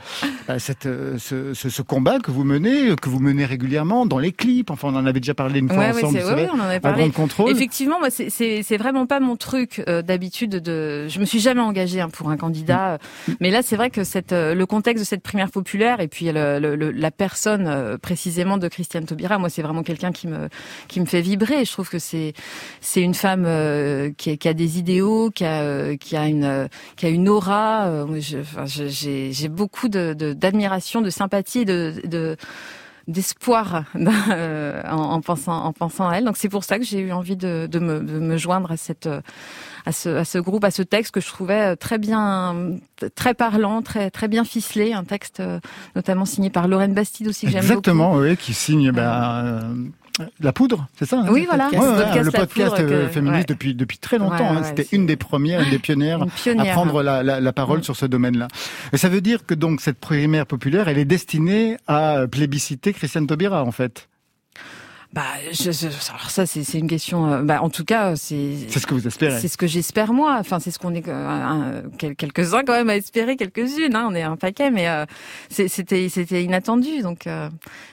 [0.50, 4.20] euh, cette, euh, ce, ce, ce combat que vous menez, que vous menez régulièrement dans
[4.20, 4.70] les clips.
[4.70, 6.20] Enfin, on en avait déjà parlé une fois Ouais, ensemble.
[6.20, 7.12] c'est- savez, ouais, on en avait parlé.
[7.48, 10.52] Effectivement, moi, c'est- c'est c'est vraiment pas mon truc euh, d'habitude.
[10.62, 12.98] De, je me suis jamais engagée hein, pour un candidat, euh,
[13.40, 16.26] mais là, c'est vrai que cette, euh, le contexte de cette primaire populaire et puis
[16.32, 20.28] le, le- le- la personne euh, précisément de Christiane Taubira, moi, c'est vraiment quelqu'un qui
[20.28, 20.50] me
[20.88, 21.66] qui me fait vibrer.
[21.66, 22.34] Je trouve que c'est
[22.82, 26.28] c'est une femme euh, qui, a- qui a des idéaux, qui a euh, qui a
[26.28, 27.88] une euh, qui a une aura.
[27.88, 32.36] euh, je- enfin, je- j'ai j'ai beaucoup de de- d'admiration, de, sympathie, de, de
[33.08, 36.26] d'espoir euh, en, en pensant en pensant à elle.
[36.26, 38.78] Donc c'est pour ça que j'ai eu envie de, de, me, de me joindre à
[38.78, 39.22] cette euh,
[39.86, 42.78] à ce, à ce groupe, à ce texte que je trouvais euh, très bien,
[43.16, 45.60] très parlant, très très bien ficelé, un texte euh,
[45.96, 47.72] notamment signé par Lorraine Bastide aussi que j'aime beaucoup.
[47.80, 49.60] Exactement, oui, qui signe euh,
[50.40, 51.88] la poudre, c'est ça hein, Oui, voilà, podcast.
[51.90, 53.56] Ouais, podcast le podcast que- euh, féministe ouais.
[53.56, 54.52] depuis depuis très longtemps.
[54.52, 54.64] Ouais, hein.
[54.64, 56.72] C'était une des premières, une des pionnières, Une pionnière.
[56.72, 58.48] à prendre la, la, la parole sur ce domaine-là.
[58.94, 63.26] Et ça veut dire que donc cette primaire populaire, elle est destinée à plébisciter Christiane
[63.26, 64.10] Taubira, en fait.
[65.14, 67.30] Bah, je, je- alors ça c'est c'est une question.
[67.30, 69.40] euh, Bah, en tout cas, c'est C'est ce que vous espérez.
[69.42, 70.38] C'est ce que j'espère moi.
[70.40, 73.94] Enfin, c'est ce qu'on est euh, un- quel- quelques-uns quand même à espérer, quelques-unes.
[73.94, 75.06] Hein, on est un paquet, mais euh,
[75.50, 77.02] c'était c'était inattendu.
[77.02, 77.50] Donc, euh,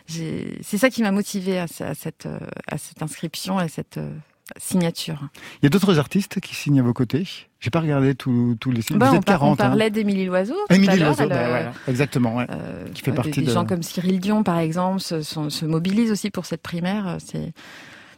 [0.07, 2.39] c'est ça qui m'a motivé à, ce- à cette euh,
[2.71, 4.11] à cette inscription, à cette euh,
[4.57, 5.19] signature.
[5.61, 7.25] Il y a d'autres artistes qui signent à vos côtés.
[7.61, 8.99] J'ai pas regardé tous les signes.
[8.99, 9.49] Bah, vous on, êtes par- 40.
[9.49, 9.69] on hein.
[9.69, 10.55] parlait d'Émilie Loiseau.
[10.71, 12.47] Émilie Loiseau, elle, bah, euh, exactement, ouais.
[12.51, 13.51] euh, qui fait des- partie des, de.
[13.53, 17.19] gens comme Cyril Dion, par exemple, se, sont- se mobilisent aussi pour cette primaire.
[17.25, 17.53] C'est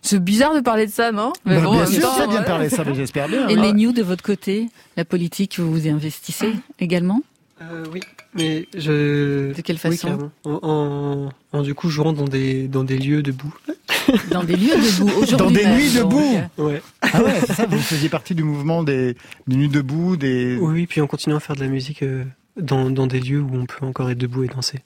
[0.02, 1.32] c'est bizarre de parler de ça, non?
[1.44, 2.40] Bah, bon, en bien sûr, c'est bien ouais.
[2.42, 3.48] de parler de ça, mais j'espère bien.
[3.48, 7.20] Et les news de votre côté, la politique, vous vous y investissez également?
[7.62, 8.00] Euh, oui,
[8.34, 9.52] mais je.
[9.52, 13.54] De quelle façon en, en, en, du coup jouant dans des dans des lieux debout.
[14.32, 16.38] Dans des lieux debout, aujourd'hui Dans des même, nuits debout.
[16.58, 16.82] Ouais.
[17.02, 17.66] Ah ouais, c'est ça.
[17.66, 19.14] Vous faisiez partie du mouvement des,
[19.46, 20.56] des nuits debout, des.
[20.60, 22.24] Oui, puis on continue à faire de la musique euh,
[22.56, 24.78] dans, dans des lieux où on peut encore être debout et danser.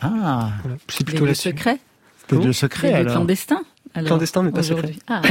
[0.00, 0.78] Ah, Voilà.
[0.88, 1.50] C'est Des plutôt lieux là-dessus.
[1.50, 1.78] secrets
[2.18, 3.12] c'était Comment du secret Des lieux alors.
[3.14, 3.62] clandestins
[3.96, 4.98] alors, Clandestin, mais pas aujourd'hui.
[5.08, 5.22] Ah.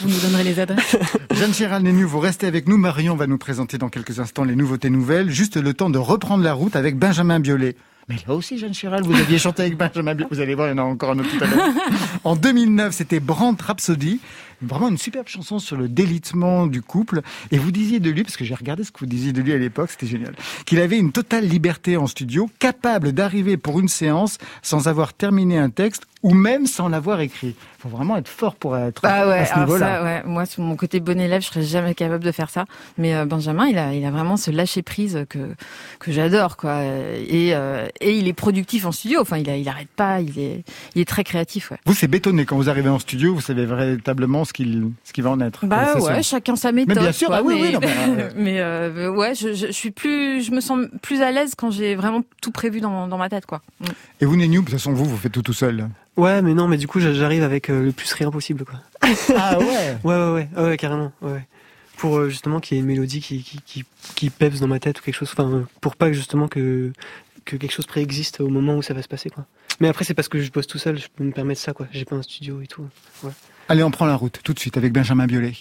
[0.00, 0.96] Vous nous donnerez les adresses.
[1.32, 2.76] Jeanne Chéral Nénu, vous restez avec nous.
[2.76, 5.30] Marion va nous présenter dans quelques instants les nouveautés nouvelles.
[5.30, 7.76] Juste le temps de reprendre la route avec Benjamin Biolay.
[8.08, 10.28] Mais là aussi, Jeanne Chéral, vous aviez chanté avec Benjamin Biolay.
[10.30, 11.68] Vous allez voir, il y en a encore un autre tout à l'heure.
[12.24, 14.20] En 2009, c'était Brand Rhapsody.
[14.62, 17.22] Vraiment une superbe chanson sur le délitement du couple.
[17.50, 19.52] Et vous disiez de lui, parce que j'ai regardé ce que vous disiez de lui
[19.52, 20.34] à l'époque, c'était génial,
[20.66, 25.58] qu'il avait une totale liberté en studio, capable d'arriver pour une séance sans avoir terminé
[25.58, 27.54] un texte ou même sans l'avoir écrit.
[27.78, 30.02] Il faut vraiment être fort pour être Ah ouais, à ce niveau-là.
[30.04, 32.66] ouais, moi, sur mon côté bon élève, je serais jamais capable de faire ça.
[32.98, 35.38] Mais euh, Benjamin, il a, il a vraiment ce lâcher prise que
[35.98, 36.82] que j'adore, quoi.
[36.84, 39.20] Et euh, et il est productif en studio.
[39.22, 40.20] Enfin, il a, il arrête pas.
[40.20, 40.62] Il est,
[40.94, 41.78] il est très créatif, ouais.
[41.86, 42.44] Vous, c'est bétonné.
[42.44, 45.64] Quand vous arrivez en studio, vous savez véritablement ce qu'il, ce qui va en être.
[45.64, 46.96] Bah ouais, chacun sa méthode.
[46.96, 49.52] Mais bien sûr, quoi, ah oui, mais, oui, non, mais, euh, mais, euh, ouais, je,
[49.54, 52.80] je, je suis plus, je me sens plus à l'aise quand j'ai vraiment tout prévu
[52.80, 53.62] dans, dans ma tête, quoi.
[54.20, 55.88] Et vous, Néniou, de toute façon, vous, vous faites tout tout seul.
[56.16, 58.80] Ouais, mais non, mais du coup j'a- j'arrive avec euh, le plus rien possible, quoi.
[59.36, 59.64] Ah ouais
[60.04, 61.12] Ouais, ouais, ouais, ouais, ouais, carrément.
[61.22, 61.46] Ouais.
[61.96, 63.84] Pour euh, justement qu'il y ait une mélodie qui qui qui,
[64.16, 65.30] qui peps dans ma tête ou quelque chose.
[65.32, 66.92] Enfin, pour pas que justement que
[67.44, 69.46] que quelque chose préexiste au moment où ça va se passer, quoi.
[69.80, 71.86] Mais après, c'est parce que je bosse tout seul, je peux me permettre ça, quoi.
[71.92, 72.84] J'ai pas un studio et tout.
[73.22, 73.30] Ouais.
[73.70, 75.54] Allez, on prend la route tout de suite avec Benjamin Biolay.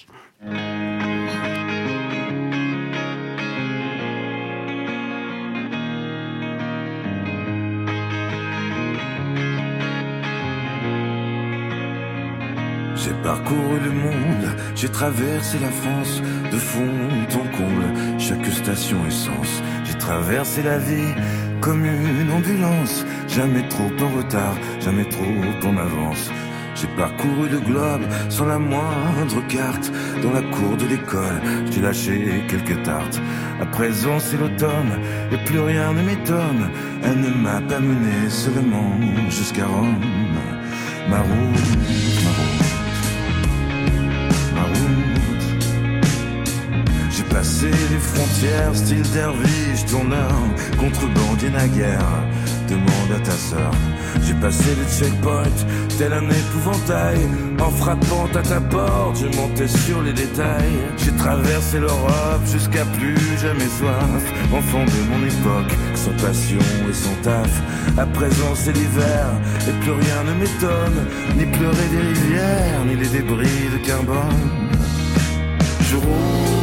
[12.96, 16.90] J'ai parcouru le monde, j'ai traversé la France de fond
[17.36, 19.62] en comble, chaque station essence.
[19.86, 21.14] J'ai traversé la vie
[21.62, 26.32] comme une ambulance, jamais trop en retard, jamais trop en avance.
[26.80, 29.92] J'ai parcouru le globe sans la moindre carte.
[30.24, 33.20] Dans la cour de l'école, j'ai lâché quelques tartes.
[33.62, 34.94] À présent c'est l'automne
[35.30, 36.70] et plus rien ne m'étonne.
[37.04, 38.96] Elle ne m'a pas mené seulement
[39.30, 39.96] jusqu'à Rome.
[41.10, 41.30] Ma route,
[42.24, 42.70] ma route
[44.56, 45.46] ma route.
[47.12, 50.32] J'ai passé les frontières, style derviche, tourneur,
[50.78, 52.24] contrebandier naguère.
[52.70, 53.72] Demande à ta sœur.
[54.24, 55.60] J'ai passé les checkpoints,
[55.98, 57.18] tel un épouvantail.
[57.60, 60.78] En frappant à ta porte, je montais sur les détails.
[60.98, 64.22] J'ai traversé l'Europe jusqu'à plus jamais soif.
[64.54, 67.50] Enfant de mon époque, sans passion et sans taf.
[67.98, 69.26] À présent c'est l'hiver,
[69.68, 71.08] et plus rien ne m'étonne.
[71.38, 74.46] Ni pleurer des rivières, ni les débris de carbone.
[75.90, 76.59] Je roule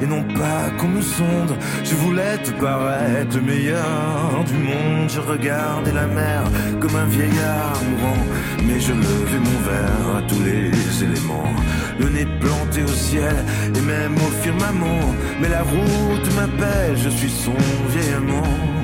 [0.00, 1.56] et non pas qu'on me sonde.
[1.84, 5.08] Je voulais te paraître le meilleur du monde.
[5.08, 6.42] Je regardais la mer
[6.80, 8.24] comme un vieillard mourant,
[8.66, 11.54] mais je levais mon verre à tous les éléments.
[11.98, 13.36] Le nez planté au ciel
[13.74, 15.14] et même au firmament.
[15.40, 17.56] Mais la route m'appelle, je suis son
[17.88, 18.76] vieil amant.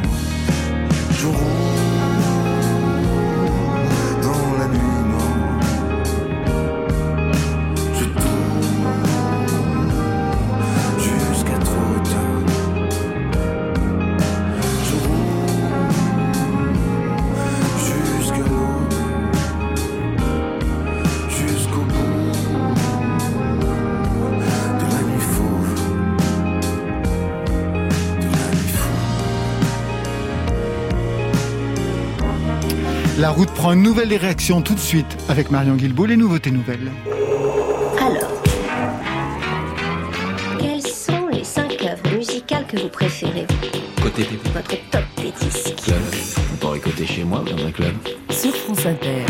[33.32, 36.92] La route prend une nouvelle réaction tout de suite avec Marion Guilbault, les nouveautés nouvelles.
[37.98, 38.30] Alors,
[40.60, 43.46] quelles sont les cinq œuvres musicales que vous préférez?
[44.02, 44.50] Côté pipi.
[44.50, 46.02] Votre top des disques Club.
[46.52, 47.94] On pourrait côté chez moi dans un club.
[48.28, 49.24] Sur France Inter.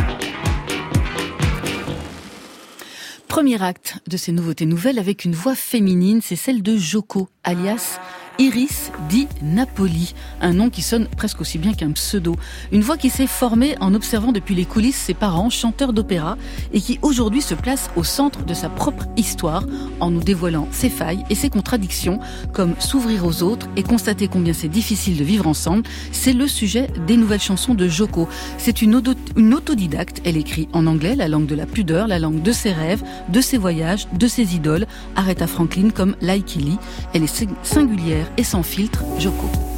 [3.29, 8.01] Premier acte de ces nouveautés nouvelles avec une voix féminine, c'est celle de Joko, alias
[8.39, 12.35] Iris dit Napoli, un nom qui sonne presque aussi bien qu'un pseudo.
[12.73, 16.37] Une voix qui s'est formée en observant depuis les coulisses ses parents, chanteurs d'opéra,
[16.73, 19.65] et qui aujourd'hui se place au centre de sa propre histoire
[20.01, 22.19] en nous dévoilant ses failles et ses contradictions,
[22.53, 25.83] comme s'ouvrir aux autres et constater combien c'est difficile de vivre ensemble.
[26.11, 28.29] C'est le sujet des nouvelles chansons de Joko.
[28.59, 30.21] C'est une, auto- une autodidacte.
[30.25, 33.41] Elle écrit en anglais, la langue de la pudeur, la langue de ses rêves, de
[33.41, 34.87] ses voyages, de ses idoles.
[35.17, 36.79] Aretha Franklin comme Lee.
[37.15, 39.05] Elle est sing- singulière et sans filtre.
[39.19, 39.72] Joko.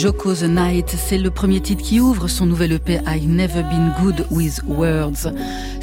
[0.00, 3.92] Joko the Night, c'est le premier titre qui ouvre son nouvel EP I Never Been
[4.00, 5.26] Good with Words.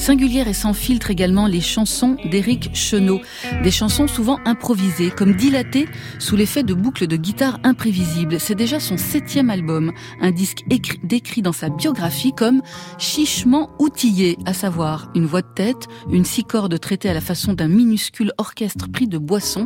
[0.05, 3.21] Singulière et sans filtre également les chansons d'Éric Chenot.
[3.63, 5.87] Des chansons souvent improvisées, comme dilatées
[6.19, 8.39] sous l'effet de boucles de guitare imprévisibles.
[8.39, 9.91] C'est déjà son septième album,
[10.21, 12.61] un disque écrit- décrit dans sa biographie comme
[12.99, 17.53] chichement outillé, à savoir une voix de tête, une six cordes traitée à la façon
[17.53, 19.65] d'un minuscule orchestre pris de boissons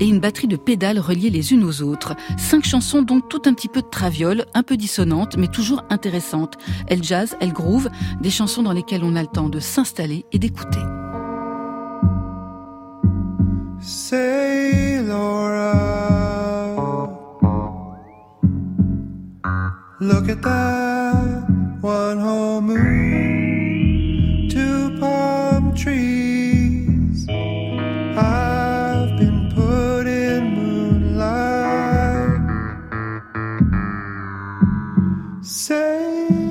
[0.00, 2.14] et une batterie de pédales reliées les unes aux autres.
[2.36, 6.58] Cinq chansons dont tout un petit peu de traviole, un peu dissonantes, mais toujours intéressantes.
[6.88, 7.88] Elle jazz, elle groove,
[8.20, 10.84] des chansons dans lesquelles on a le temps de s'installer et d'écouter.
[13.80, 15.72] Say, Laura,
[20.00, 21.44] look at that
[21.80, 27.28] one whole moon, two palm trees.
[28.16, 31.20] I've been put in moonlight.
[35.40, 36.47] Say,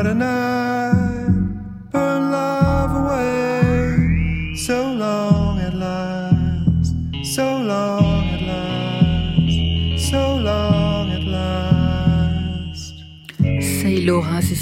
[0.00, 0.49] Paraná.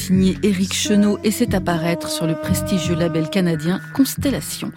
[0.08, 4.72] Signé Éric Chenot et c'est apparaître sur le prestigieux label canadien Constellation.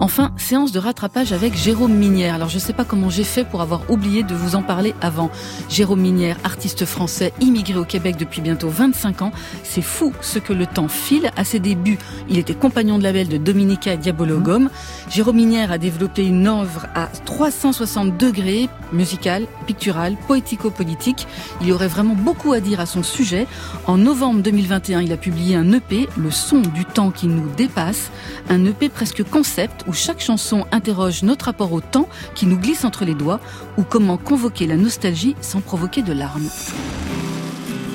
[0.00, 2.34] Enfin, séance de rattrapage avec Jérôme Minière.
[2.34, 5.30] Alors je sais pas comment j'ai fait pour avoir oublié de vous en parler avant.
[5.68, 9.30] Jérôme Minière, artiste français, immigré au Québec depuis bientôt 25 ans.
[9.62, 11.30] C'est fou ce que le temps file.
[11.36, 11.98] À ses débuts,
[12.28, 14.70] il était compagnon de label de Dominica Diabologum.
[15.08, 21.28] Jérôme Minière a développé une œuvre à 360 degrés, musicale, picturale, poético-politique.
[21.60, 23.46] Il y aurait vraiment beaucoup à dire à son sujet.
[23.86, 28.10] En novembre 2021, il a publié un EP, Le son du temps qui nous dépasse,
[28.48, 32.84] un EP presque concept où chaque chanson interroge notre rapport au temps qui nous glisse
[32.86, 33.40] entre les doigts
[33.76, 36.48] ou comment convoquer la nostalgie sans provoquer de larmes.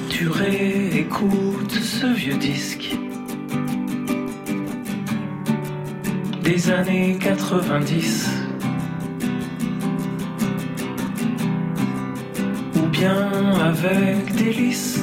[0.10, 2.96] Tu réécoutes ce vieux disque
[6.44, 8.30] des années 90
[12.76, 15.00] ou bien avec délice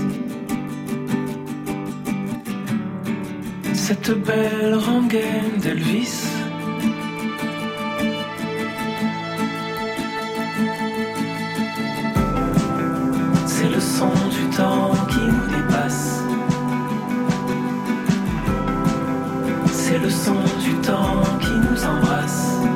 [3.88, 6.26] cette belle rengaine d'Elvis.
[13.46, 16.20] C'est le son du temps qui nous dépasse.
[19.70, 22.75] C'est le son du temps qui nous embrasse.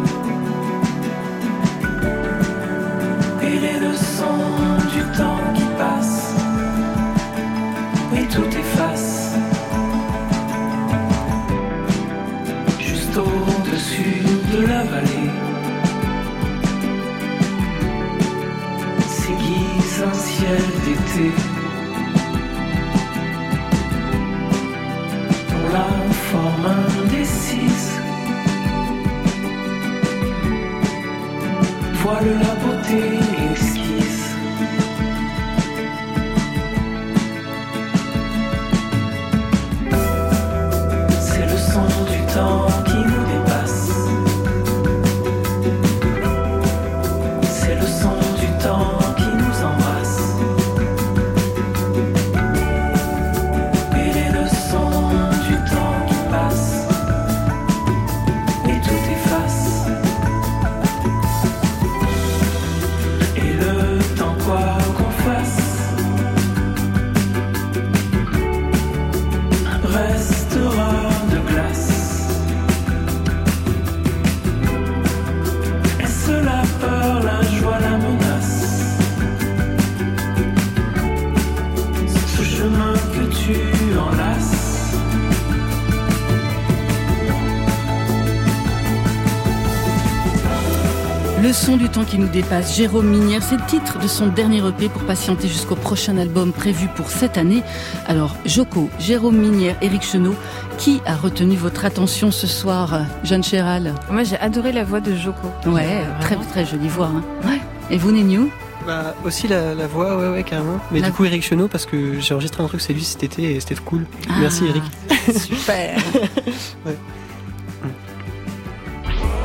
[91.80, 95.02] Du temps qui nous dépasse, Jérôme Minière, c'est le titre de son dernier EP pour
[95.04, 97.62] patienter jusqu'au prochain album prévu pour cette année.
[98.06, 100.34] Alors, Joko, Jérôme Minière, Éric Chenot,
[100.76, 103.94] qui a retenu votre attention ce soir, Jeanne Chéral?
[104.10, 105.48] Moi, j'ai adoré la voix de Joko.
[105.66, 107.06] Ouais, Euh, très très jolie voix.
[107.14, 107.22] hein.
[107.48, 107.60] Ouais.
[107.90, 108.50] Et vous, Néniou?
[108.86, 110.80] Bah, aussi la, la voix, ouais, ouais, carrément.
[110.90, 113.22] Mais La- du coup, Eric Chenot, parce que j'ai enregistré un truc, c'est lui cet
[113.22, 114.04] été et c'était cool.
[114.28, 114.34] Ah.
[114.40, 114.82] Merci, Eric.
[115.38, 115.96] Super.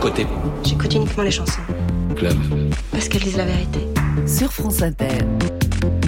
[0.01, 0.27] Côté
[0.63, 1.61] J'écoute uniquement les chansons,
[2.16, 2.38] club.
[2.91, 3.80] parce qu'elles disent la vérité.
[4.26, 5.18] Sur France Inter.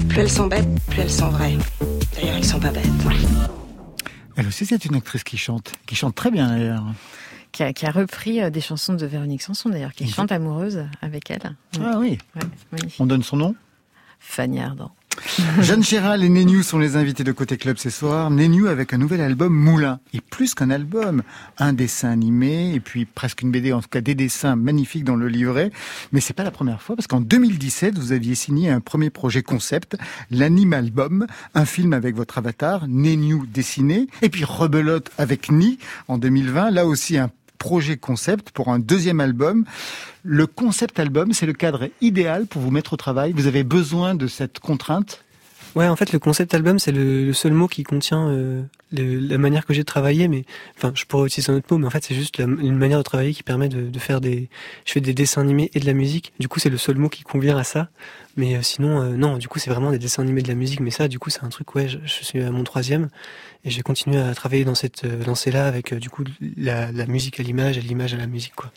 [0.09, 1.57] Plus elles sont bêtes, plus elles sont vraies.
[2.15, 2.87] D'ailleurs, ils sont pas bêtes.
[4.35, 6.83] Elle aussi, c'est une actrice qui chante, qui chante très bien d'ailleurs.
[7.51, 10.85] Qui a, qui a repris euh, des chansons de Véronique Sanson d'ailleurs, qui chante amoureuse
[11.01, 11.55] avec elle.
[11.81, 12.17] Ah oui.
[12.35, 12.79] Ouais.
[12.99, 13.55] On donne son nom?
[14.19, 14.91] Fanny Ardant.
[15.61, 18.29] Jeanne Chéral et Nénu sont les invités de Côté Club ce soir.
[18.29, 19.99] Nénu avec un nouvel album Moulin.
[20.13, 21.23] Et plus qu'un album,
[21.57, 25.15] un dessin animé et puis presque une BD, en tout cas des dessins magnifiques dans
[25.15, 25.71] le livret.
[26.11, 29.43] Mais c'est pas la première fois parce qu'en 2017, vous aviez signé un premier projet
[29.43, 29.97] concept,
[30.31, 34.07] l'Animalbum, un film avec votre avatar, Nénu dessiné.
[34.21, 36.71] Et puis Rebelote avec Ni en 2020.
[36.71, 39.65] Là aussi un projet concept pour un deuxième album.
[40.23, 43.33] Le concept album, c'est le cadre idéal pour vous mettre au travail.
[43.33, 45.23] Vous avez besoin de cette contrainte?
[45.75, 49.63] Ouais, en fait, le concept album, c'est le, seul mot qui contient euh, la manière
[49.63, 50.27] que j'ai de travailler.
[50.27, 50.43] Mais
[50.75, 53.03] enfin, je pourrais utiliser un autre mot, mais en fait, c'est juste une manière de
[53.03, 54.49] travailler qui permet de, de faire des.
[54.85, 56.33] Je fais des dessins animés et de la musique.
[56.39, 57.89] Du coup, c'est le seul mot qui convient à ça.
[58.37, 59.37] Mais euh, sinon, euh, non.
[59.37, 60.79] Du coup, c'est vraiment des dessins animés et de la musique.
[60.79, 61.75] Mais ça, du coup, c'est un truc.
[61.75, 63.09] Ouais, je, je suis à mon troisième
[63.63, 66.23] et j'ai continué à travailler dans cette euh, lancée-là avec euh, du coup
[66.55, 68.71] la, la musique à l'image et l'image à la musique, quoi.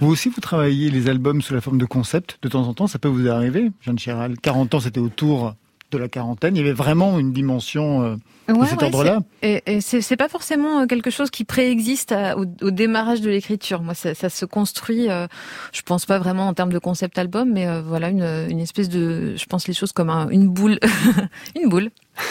[0.00, 2.38] Vous aussi, vous travaillez les albums sous la forme de concept.
[2.42, 4.38] De temps en temps, ça peut vous arriver, Jeanne Chéral?
[4.40, 5.54] 40 ans, c'était autour
[5.92, 6.56] de la quarantaine.
[6.56, 8.14] Il y avait vraiment une dimension euh,
[8.48, 9.18] de cet ouais, ordre-là.
[9.42, 12.70] c'est- Et, et c'est c'est pas forcément euh, quelque chose qui préexiste à- au, au
[12.70, 13.82] démarrage de l'écriture.
[13.82, 15.08] Moi, ça, ça se construit.
[15.10, 15.26] euh,
[15.72, 18.88] je pense pas vraiment en termes de concept album, mais euh, voilà une, une espèce
[18.88, 19.34] de.
[19.36, 20.78] Je pense les choses comme un- une boule,
[21.62, 21.90] une boule.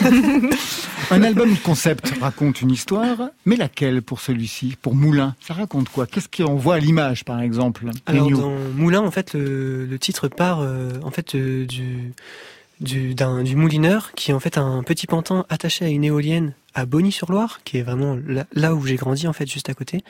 [1.10, 5.34] Un album concept raconte une histoire, mais laquelle pour celui-ci Pour Moulin?
[5.40, 6.06] Ça raconte quoi?
[6.06, 10.28] Qu'est-ce qu'on voit à l'image, par exemple Alors dans Moulin, en fait, le, le titre
[10.28, 12.12] part euh, en fait euh, du
[12.80, 16.86] du, du moulineur qui est en fait un petit pantin attaché à une éolienne à
[16.86, 20.02] Bonny-sur-Loire, qui est vraiment là, là où j'ai grandi en fait, juste à côté.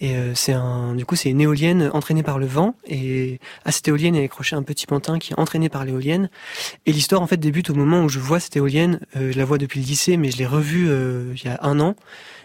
[0.00, 2.74] Et euh, c'est un, du coup, c'est une éolienne entraînée par le vent.
[2.86, 6.30] Et à cette éolienne est accroché un petit pantin qui est entraîné par l'éolienne.
[6.86, 9.00] Et l'histoire en fait débute au moment où je vois cette éolienne.
[9.16, 11.58] Euh, je la vois depuis le lycée, mais je l'ai revue euh, il y a
[11.62, 11.96] un an.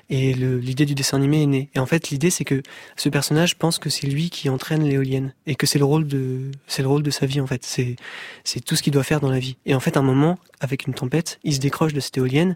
[0.09, 1.69] Et l'idée du dessin animé est née.
[1.73, 2.61] Et en fait, l'idée c'est que
[2.95, 6.51] ce personnage pense que c'est lui qui entraîne l'éolienne et que c'est le rôle de,
[6.67, 7.63] c'est le rôle de sa vie en fait.
[7.63, 7.95] C'est,
[8.43, 9.57] c'est tout ce qu'il doit faire dans la vie.
[9.65, 12.55] Et en fait, à un moment, avec une tempête, il se décroche de cette éolienne,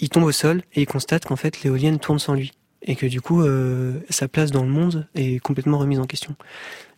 [0.00, 2.52] il tombe au sol et il constate qu'en fait l'éolienne tourne sans lui
[2.82, 6.36] et que du coup euh, sa place dans le monde est complètement remise en question.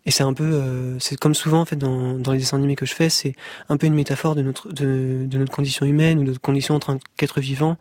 [0.07, 2.77] Et c'est un peu, euh, c'est comme souvent en fait dans, dans les dessins animés
[2.77, 3.35] que je fais, c'est
[3.69, 6.75] un peu une métaphore de notre de, de notre condition humaine ou de notre condition
[6.75, 7.77] en tant qu'être vivant.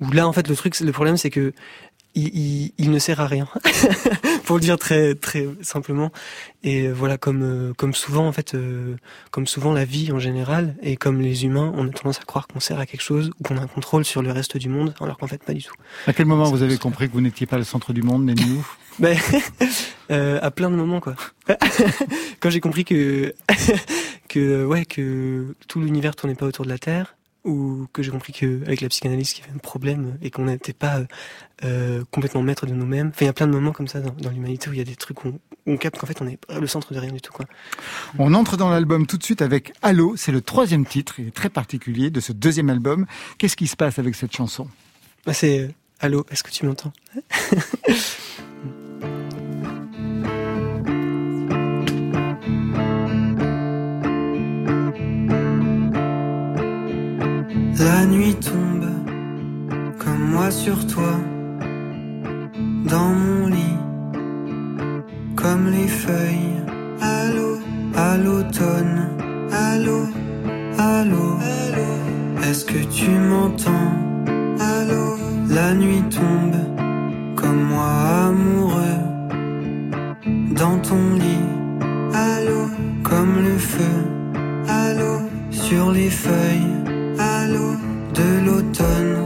[0.00, 1.52] Où là en fait le truc, le problème c'est que
[2.14, 3.48] il, il, il ne sert à rien
[4.44, 6.12] pour le dire très très simplement.
[6.62, 8.56] Et voilà, comme comme souvent en fait,
[9.30, 12.46] comme souvent la vie en général, et comme les humains, on a tendance à croire
[12.46, 14.94] qu'on sert à quelque chose ou qu'on a un contrôle sur le reste du monde,
[15.00, 15.74] alors qu'en fait pas du tout.
[16.06, 18.64] À quel moment vous avez compris que vous n'étiez pas le centre du monde, Néniou
[18.98, 19.18] ben,
[20.10, 21.16] euh, à plein de moments quoi.
[22.40, 23.34] Quand j'ai compris que
[24.28, 28.32] que ouais que tout l'univers tournait pas autour de la Terre, ou que j'ai compris
[28.32, 31.02] que avec la psychanalyse qu'il y avait un problème et qu'on n'était pas
[31.62, 33.08] euh, complètement maître de nous-mêmes.
[33.08, 34.84] Enfin, il y a plein de moments comme ça dans, l'humanité où il y a
[34.84, 37.32] des trucs où on, capte qu'en fait on est le centre de rien du tout.
[37.32, 37.46] Quoi.
[38.18, 40.16] On entre dans l'album tout de suite avec Allo.
[40.16, 43.06] C'est le troisième titre, il est très particulier de ce deuxième album.
[43.38, 44.68] Qu'est-ce qui se passe avec cette chanson?
[45.26, 45.68] Bah, C'est euh,
[46.00, 46.24] Allo.
[46.30, 46.92] Est-ce que tu m'entends?
[57.78, 58.88] La nuit tombe
[59.98, 61.18] comme moi sur toi,
[62.88, 63.76] dans mon lit,
[65.34, 66.62] comme les feuilles.
[67.00, 67.58] Allô,
[67.96, 69.08] à l'automne,
[69.50, 70.02] allô,
[70.78, 71.38] allô,
[72.48, 73.92] est-ce que tu m'entends?
[74.60, 75.16] Allô,
[75.48, 76.56] la nuit tombe
[77.34, 77.90] comme moi
[78.28, 79.02] amoureux,
[80.52, 81.48] dans ton lit,
[82.14, 82.68] allô,
[83.02, 83.94] comme le feu,
[84.68, 86.83] allô, sur les feuilles
[87.44, 87.68] allô
[88.18, 89.16] de l'automne.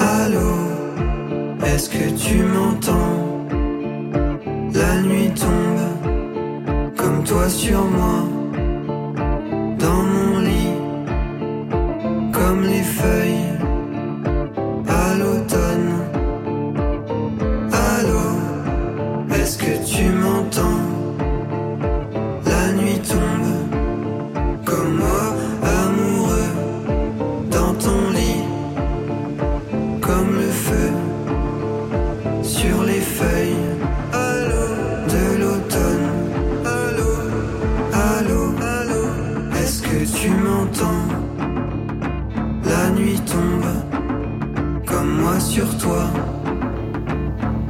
[0.00, 0.50] Allô,
[1.66, 3.20] est-ce que tu m'entends?
[4.72, 8.18] La nuit tombe comme toi sur moi,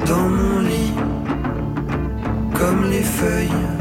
[0.08, 0.92] dans mon lit,
[2.54, 3.77] comme les feuilles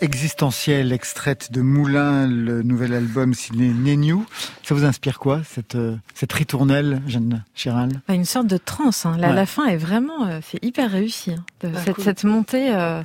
[0.00, 4.26] existentielle extraite de Moulin, le nouvel album signé Néniou.
[4.62, 7.90] Ça vous inspire quoi, cette, euh, cette ritournelle, Jeanne Chiral?
[8.06, 9.06] Bah, Une sorte de transe.
[9.06, 9.16] Hein.
[9.18, 11.32] La, la, fin est vraiment, euh, c'est hyper réussi.
[11.32, 11.44] Hein.
[11.60, 13.02] De, ah, cette, cette, montée, euh,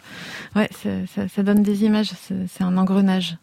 [0.55, 0.69] ouais,
[1.15, 2.11] ça, ça, donne des images.
[2.47, 3.37] C'est un engrenage.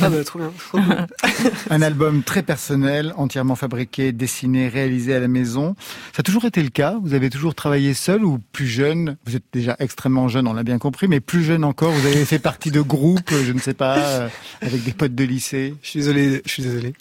[0.00, 0.52] Ah bah, trop bien.
[0.58, 1.06] Trop bien.
[1.70, 5.76] un album très personnel, entièrement fabriqué, dessiné, réalisé à la maison.
[6.12, 6.96] Ça a toujours été le cas?
[7.02, 9.16] Vous avez toujours travaillé seul ou plus jeune?
[9.26, 12.24] Vous êtes déjà extrêmement jeune, on l'a bien compris, mais plus jeune encore vous avez
[12.24, 14.28] fait partie de groupes, je ne sais pas, euh,
[14.60, 15.74] avec des potes de lycée.
[15.82, 16.94] Je suis désolé, je suis désolé.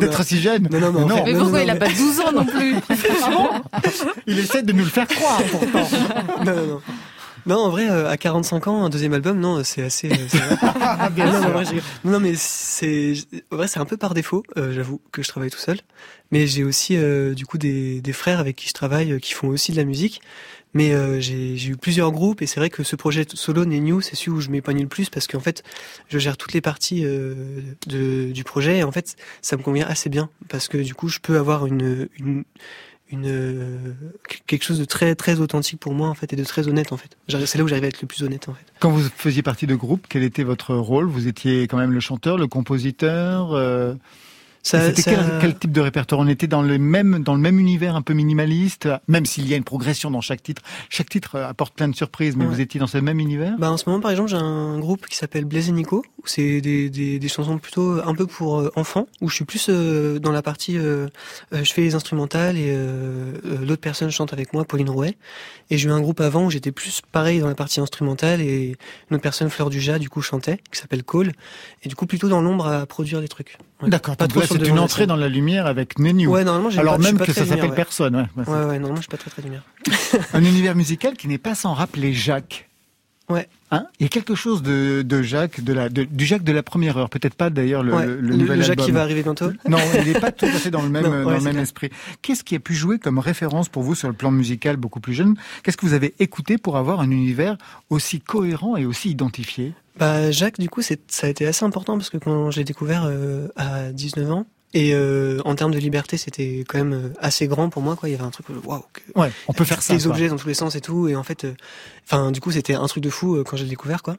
[0.00, 0.68] D'être si jeune.
[0.70, 1.24] Non, non, non.
[1.24, 2.74] mais pourquoi il n'a pas 12 ans non plus
[4.26, 5.88] Il essaie de nous le faire croire, pourtant.
[6.44, 6.80] Non, non, non.
[7.44, 10.10] Non, en vrai, euh, à 45 ans, un deuxième album, non, c'est assez.
[10.12, 10.56] Euh,
[12.04, 13.14] non, non, mais c'est,
[13.50, 14.44] en vrai, c'est un peu par défaut.
[14.56, 15.78] J'avoue que je travaille tout seul,
[16.30, 16.96] mais j'ai aussi
[17.34, 20.20] du coup des, des frères avec qui je travaille qui font aussi de la musique.
[20.74, 24.16] Mais euh, j'ai eu plusieurs groupes et c'est vrai que ce projet solo New, c'est
[24.16, 25.62] celui où je m'épanouis le plus parce qu'en fait,
[26.08, 29.86] je gère toutes les parties euh, de, du projet et en fait, ça me convient
[29.86, 32.44] assez bien parce que du coup, je peux avoir une, une,
[33.10, 33.92] une euh,
[34.46, 36.96] quelque chose de très très authentique pour moi en fait et de très honnête en
[36.96, 37.16] fait.
[37.28, 38.64] C'est là où j'arrive à être le plus honnête en fait.
[38.80, 41.04] Quand vous faisiez partie de groupe, quel était votre rôle?
[41.04, 43.94] Vous étiez quand même le chanteur, le compositeur Ça,
[44.62, 46.20] c'était quel, quel, type de répertoire?
[46.20, 49.54] On était dans le même dans le même univers un peu minimaliste, même s'il y
[49.54, 50.62] a une progression dans chaque titre.
[50.88, 53.56] Chaque titre apporte plein de surprises, mais vous étiez dans ce même univers?
[53.58, 56.26] Bah en ce moment, par exemple, j'ai un groupe qui s'appelle Blaise et Nico, où
[56.26, 59.66] c'est des, des, des, chansons plutôt un peu pour euh, enfants, où je suis plus
[59.68, 61.08] euh, dans la partie, euh,
[61.50, 62.76] je fais les instrumentales et
[63.44, 65.16] l'autre personne chante avec moi, Pauline Rouet.
[65.70, 68.76] Et j'ai eu un groupe avant où j'étais plus pareil dans la partie instrumentale et
[69.10, 71.32] une autre personne, Fleur Dujas, du coup chantait, qui s'appelle Cole,
[71.82, 73.58] et du coup plutôt dans l'ombre à produire des trucs.
[73.88, 74.16] D'accord.
[74.16, 76.26] Pas trop c'est une entrée dans la lumière avec Nenu.
[76.26, 77.76] Ouais, normalement, Alors pas, même pas que ça s'appelle ouais.
[77.76, 78.28] personne.
[78.36, 79.62] Ouais, ouais, ouais, normalement, je suis pas très très lumière.
[80.32, 82.68] un univers musical qui n'est pas sans rappeler Jacques.
[83.32, 83.48] Ouais.
[83.70, 86.52] Hein il y a quelque chose de, de Jacques, de la, de, du Jacques de
[86.52, 87.08] la première heure.
[87.08, 88.84] Peut-être pas d'ailleurs le, ouais, le, le, nouvel le Jacques album.
[88.86, 89.50] qui va arriver bientôt.
[89.68, 91.44] Non, il n'est pas tout à fait dans le même, Non, dans ouais, le c'est
[91.44, 91.62] même clair.
[91.62, 91.90] esprit.
[92.20, 95.14] Qu'est-ce qui a pu jouer comme référence pour vous sur le plan musical beaucoup plus
[95.14, 95.36] jeune?
[95.62, 97.56] Qu'est-ce que vous avez écouté pour avoir un univers
[97.88, 99.72] aussi cohérent et aussi identifié?
[99.98, 103.04] Bah Jacques, du coup, ça a été assez important parce que quand je l'ai découvert
[103.06, 107.46] euh, à 19 ans, et euh, en termes de liberté, c'était quand même euh, assez
[107.46, 107.96] grand pour moi.
[107.96, 108.08] Quoi.
[108.08, 109.94] Il y avait un truc, waouh, que- Ouais, on peut faire ça.
[109.94, 111.08] des objets dans tous les sens et tout.
[111.08, 111.54] Et en fait, euh,
[112.06, 114.16] enfin, du coup, c'était un truc de fou euh, quand je l'ai découvert, quoi.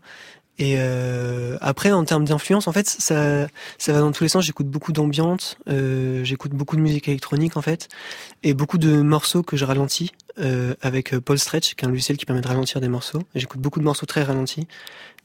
[0.60, 3.48] Et euh, après, en termes d'influence, en fait, ça,
[3.80, 4.46] ça va dans tous les sens.
[4.46, 7.88] J'écoute beaucoup d'ambiance, euh, j'écoute beaucoup de musique électronique, en fait,
[8.44, 12.18] et beaucoup de morceaux que je ralentis euh, avec Paul Stretch, qui est un logiciel
[12.18, 13.24] qui permet de ralentir des morceaux.
[13.34, 14.68] J'écoute beaucoup de morceaux très ralentis,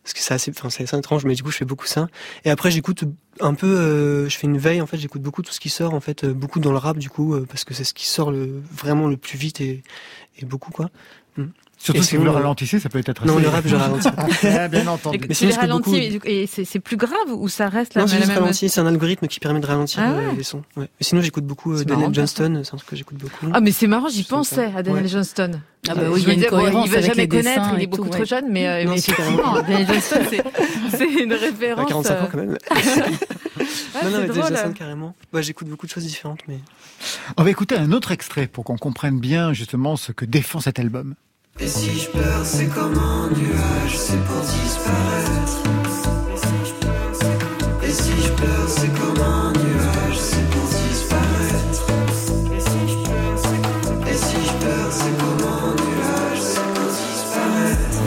[0.09, 2.09] parce que c'est assez, enfin, c'est étrange, mais du coup, je fais beaucoup ça.
[2.47, 3.05] Et après, j'écoute
[3.41, 5.93] un peu, euh, je fais une veille, en fait, j'écoute beaucoup tout ce qui sort,
[5.93, 8.07] en fait, euh, beaucoup dans le rap, du coup, euh, parce que c'est ce qui
[8.07, 9.83] sort vraiment le plus vite et,
[10.39, 10.89] et beaucoup, quoi.
[11.37, 11.49] Mm.
[11.81, 13.25] Surtout Et si vous le ralentissez, ça peut être assez...
[13.25, 14.09] Non, le rap, je ralentis.
[14.43, 15.19] Ah, bien entendu.
[15.29, 17.95] Mais Tu les beaucoup- ralentis, mais du coup- et c'est plus grave ou ça reste
[17.95, 20.11] la, Non, c'est la juste même ralenti, c'est un algorithme qui permet de ralentir Ah
[20.11, 20.37] euh, ouais.
[20.37, 20.63] les sons.
[20.77, 20.85] Ouais.
[20.85, 23.47] Mais sinon, j'écoute beaucoup euh, Daniel marrant, Johnston, c'est un truc que j'écoute beaucoup.
[23.53, 25.09] Ah mais c'est marrant, j'y pensais à Daniel Ouais.
[25.09, 25.61] Johnston.
[25.89, 27.29] Ah bah Euh, oui, je il y a une cohérence il va avec jamais les
[27.29, 31.33] connaître, il est beaucoup tout, trop jeune, mais, euh, Non, effectivement, Daniel Johnston, c'est- une
[31.33, 31.89] À référence.
[31.89, 32.59] 45 ans quand même.
[33.95, 34.49] Ah, non, non, c'est mais Daniel drôle.
[34.57, 35.15] Johnston carrément.
[35.35, 36.59] J'écoute beaucoup de choses différentes, mais.
[37.37, 40.79] On va écouter un autre extrait pour qu'on comprenne bien justement ce que défend cet
[40.79, 41.15] album.
[41.61, 45.59] Et si je pleure, c'est comme un nuage, c'est pour disparaître.
[47.83, 51.83] Et si je pleure, c'est comme un nuage, c'est pour disparaître.
[54.07, 57.99] Et si je pleure, c'est comme un nuage, c'est pour disparaître.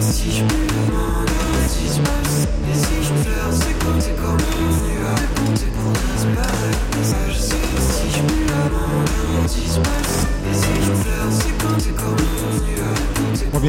[0.00, 2.48] Si je pleure, un nuage disparaît.
[2.70, 5.69] Et si je pleure, c'est comme, c'est comme un nuage, c'est pour disparaître.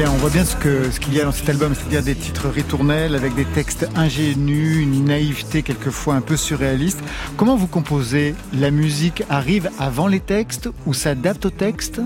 [0.02, 2.16] Bien, on voit bien ce que ce qu'il y a dans cet album, c'est-à-dire des
[2.16, 6.98] titres ritournels avec des textes ingénus, une naïveté quelquefois un peu surréaliste?
[7.36, 9.22] Comment vous composez La musique?
[9.30, 12.00] Arrive avant les textes ou s'adapte aux textes?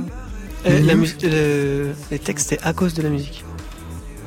[0.67, 3.46] Euh, la musique, le- les textes, c'est à cause de la musique.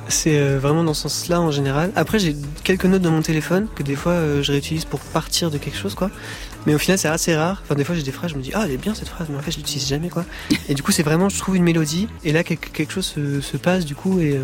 [0.10, 1.92] C'est euh, vraiment dans ce sens-là en général.
[1.96, 5.52] Après, j'ai quelques notes dans mon téléphone que des fois euh, je réutilise pour partir
[5.52, 6.10] de quelque chose, quoi.
[6.66, 7.62] Mais au final, c'est assez rare.
[7.64, 9.28] Enfin, des fois, j'ai des phrases, je me dis, ah, elle est bien cette phrase,
[9.30, 10.26] mais en fait, je l'utilise jamais, quoi.
[10.68, 13.56] Et du coup, c'est vraiment, je trouve une mélodie, et là, quelque, chose se, se
[13.56, 14.44] passe, du coup, et, euh,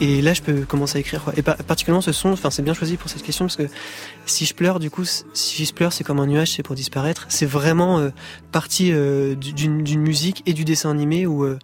[0.00, 1.32] et là, je peux commencer à écrire, quoi.
[1.36, 3.68] Et par- particulièrement, ce son, enfin, c'est bien choisi pour cette question, parce que
[4.26, 7.26] si je pleure, du coup, si je pleure, c'est comme un nuage, c'est pour disparaître.
[7.28, 8.10] C'est vraiment euh,
[8.52, 11.58] partie euh, du- d'une d'une musique et du dessin animé où, euh,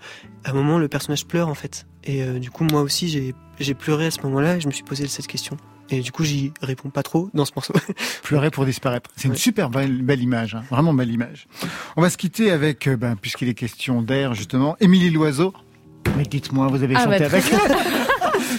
[0.44, 1.86] à un moment, le personnage pleure, en fait.
[2.04, 4.72] Et euh, du coup, moi aussi, j'ai j'ai pleuré à ce moment-là, et je me
[4.72, 5.56] suis posé cette question.
[5.90, 7.74] Et du coup, j'y réponds pas trop dans ce morceau.
[8.24, 9.10] Pleurer pour disparaître.
[9.16, 9.36] C'est une Ouais.
[9.36, 11.46] super belle, belle image, hein, vraiment belle image.
[11.96, 15.52] On va se quitter avec, euh, ben, puisqu'il est question d'air justement, Émilie Loiseau.
[16.16, 17.44] Mais dites-moi, vous avez Ah, chanté bah, avec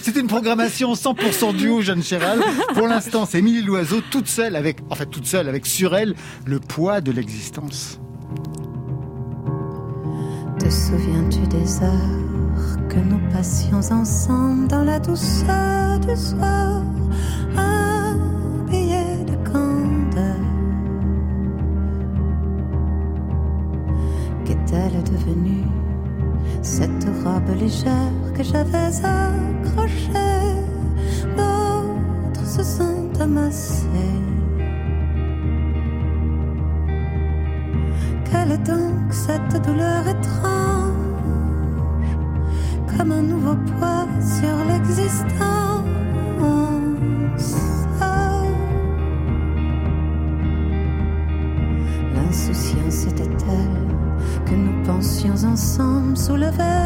[0.06, 2.38] C'est une programmation 100% duo, Jeanne Chéral.
[2.74, 6.14] Pour l'instant, c'est Émilie Loiseau toute seule avec, en fait, toute seule avec sur elle
[6.44, 7.98] le poids de l'existence.
[10.60, 16.84] Te souviens-tu des heures que nous passions ensemble dans la douceur du soir,
[24.44, 25.64] Qu'est-elle devenue?
[26.62, 30.12] Cette robe légère que j'avais accrochée
[31.36, 33.86] D'autres se sont amassés.
[38.30, 40.92] Quelle est donc cette douleur étrange
[42.96, 45.66] Comme un nouveau poids sur l'existence?
[52.14, 53.86] L'insouciance était-elle
[54.44, 56.85] que nous pensions ensemble soulever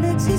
[0.00, 0.33] du poids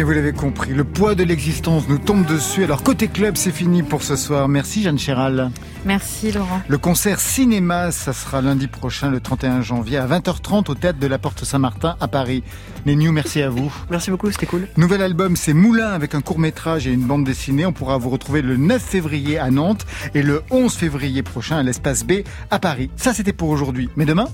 [0.00, 2.64] bien, vous l'avez compris, le poids de l'existence nous tombe dessus.
[2.64, 4.48] Alors, côté club, c'est fini pour ce soir.
[4.48, 5.50] Merci, Jeanne Chéral.
[5.84, 6.62] Merci Laurent.
[6.68, 11.06] Le concert cinéma, ça sera lundi prochain, le 31 janvier, à 20h30 au théâtre de
[11.06, 12.42] la Porte Saint-Martin à Paris.
[12.86, 13.70] Les News, merci à vous.
[13.90, 14.68] Merci beaucoup, c'était cool.
[14.78, 17.66] Nouvel album, c'est Moulin avec un court métrage et une bande dessinée.
[17.66, 19.84] On pourra vous retrouver le 9 février à Nantes
[20.14, 22.90] et le 11 février prochain à l'espace B à Paris.
[22.96, 23.90] Ça, c'était pour aujourd'hui.
[23.96, 24.28] Mais demain?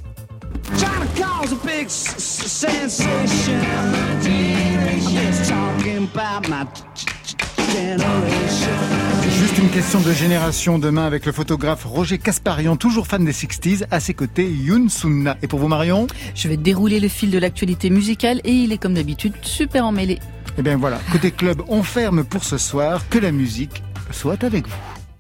[0.76, 2.62] China cause a big s- s-
[2.96, 3.54] sensation.
[5.08, 6.66] Just talking about my.
[9.30, 13.84] Juste une question de génération demain avec le photographe Roger Casparian, toujours fan des 60s,
[13.90, 15.36] à ses côtés Youn Sunna.
[15.42, 16.06] Et pour vous Marion?
[16.34, 20.18] Je vais dérouler le fil de l'actualité musicale et il est comme d'habitude super emmêlé.
[20.58, 23.02] Eh bien voilà, côté club, on ferme pour ce soir.
[23.08, 24.95] Que la musique soit avec vous.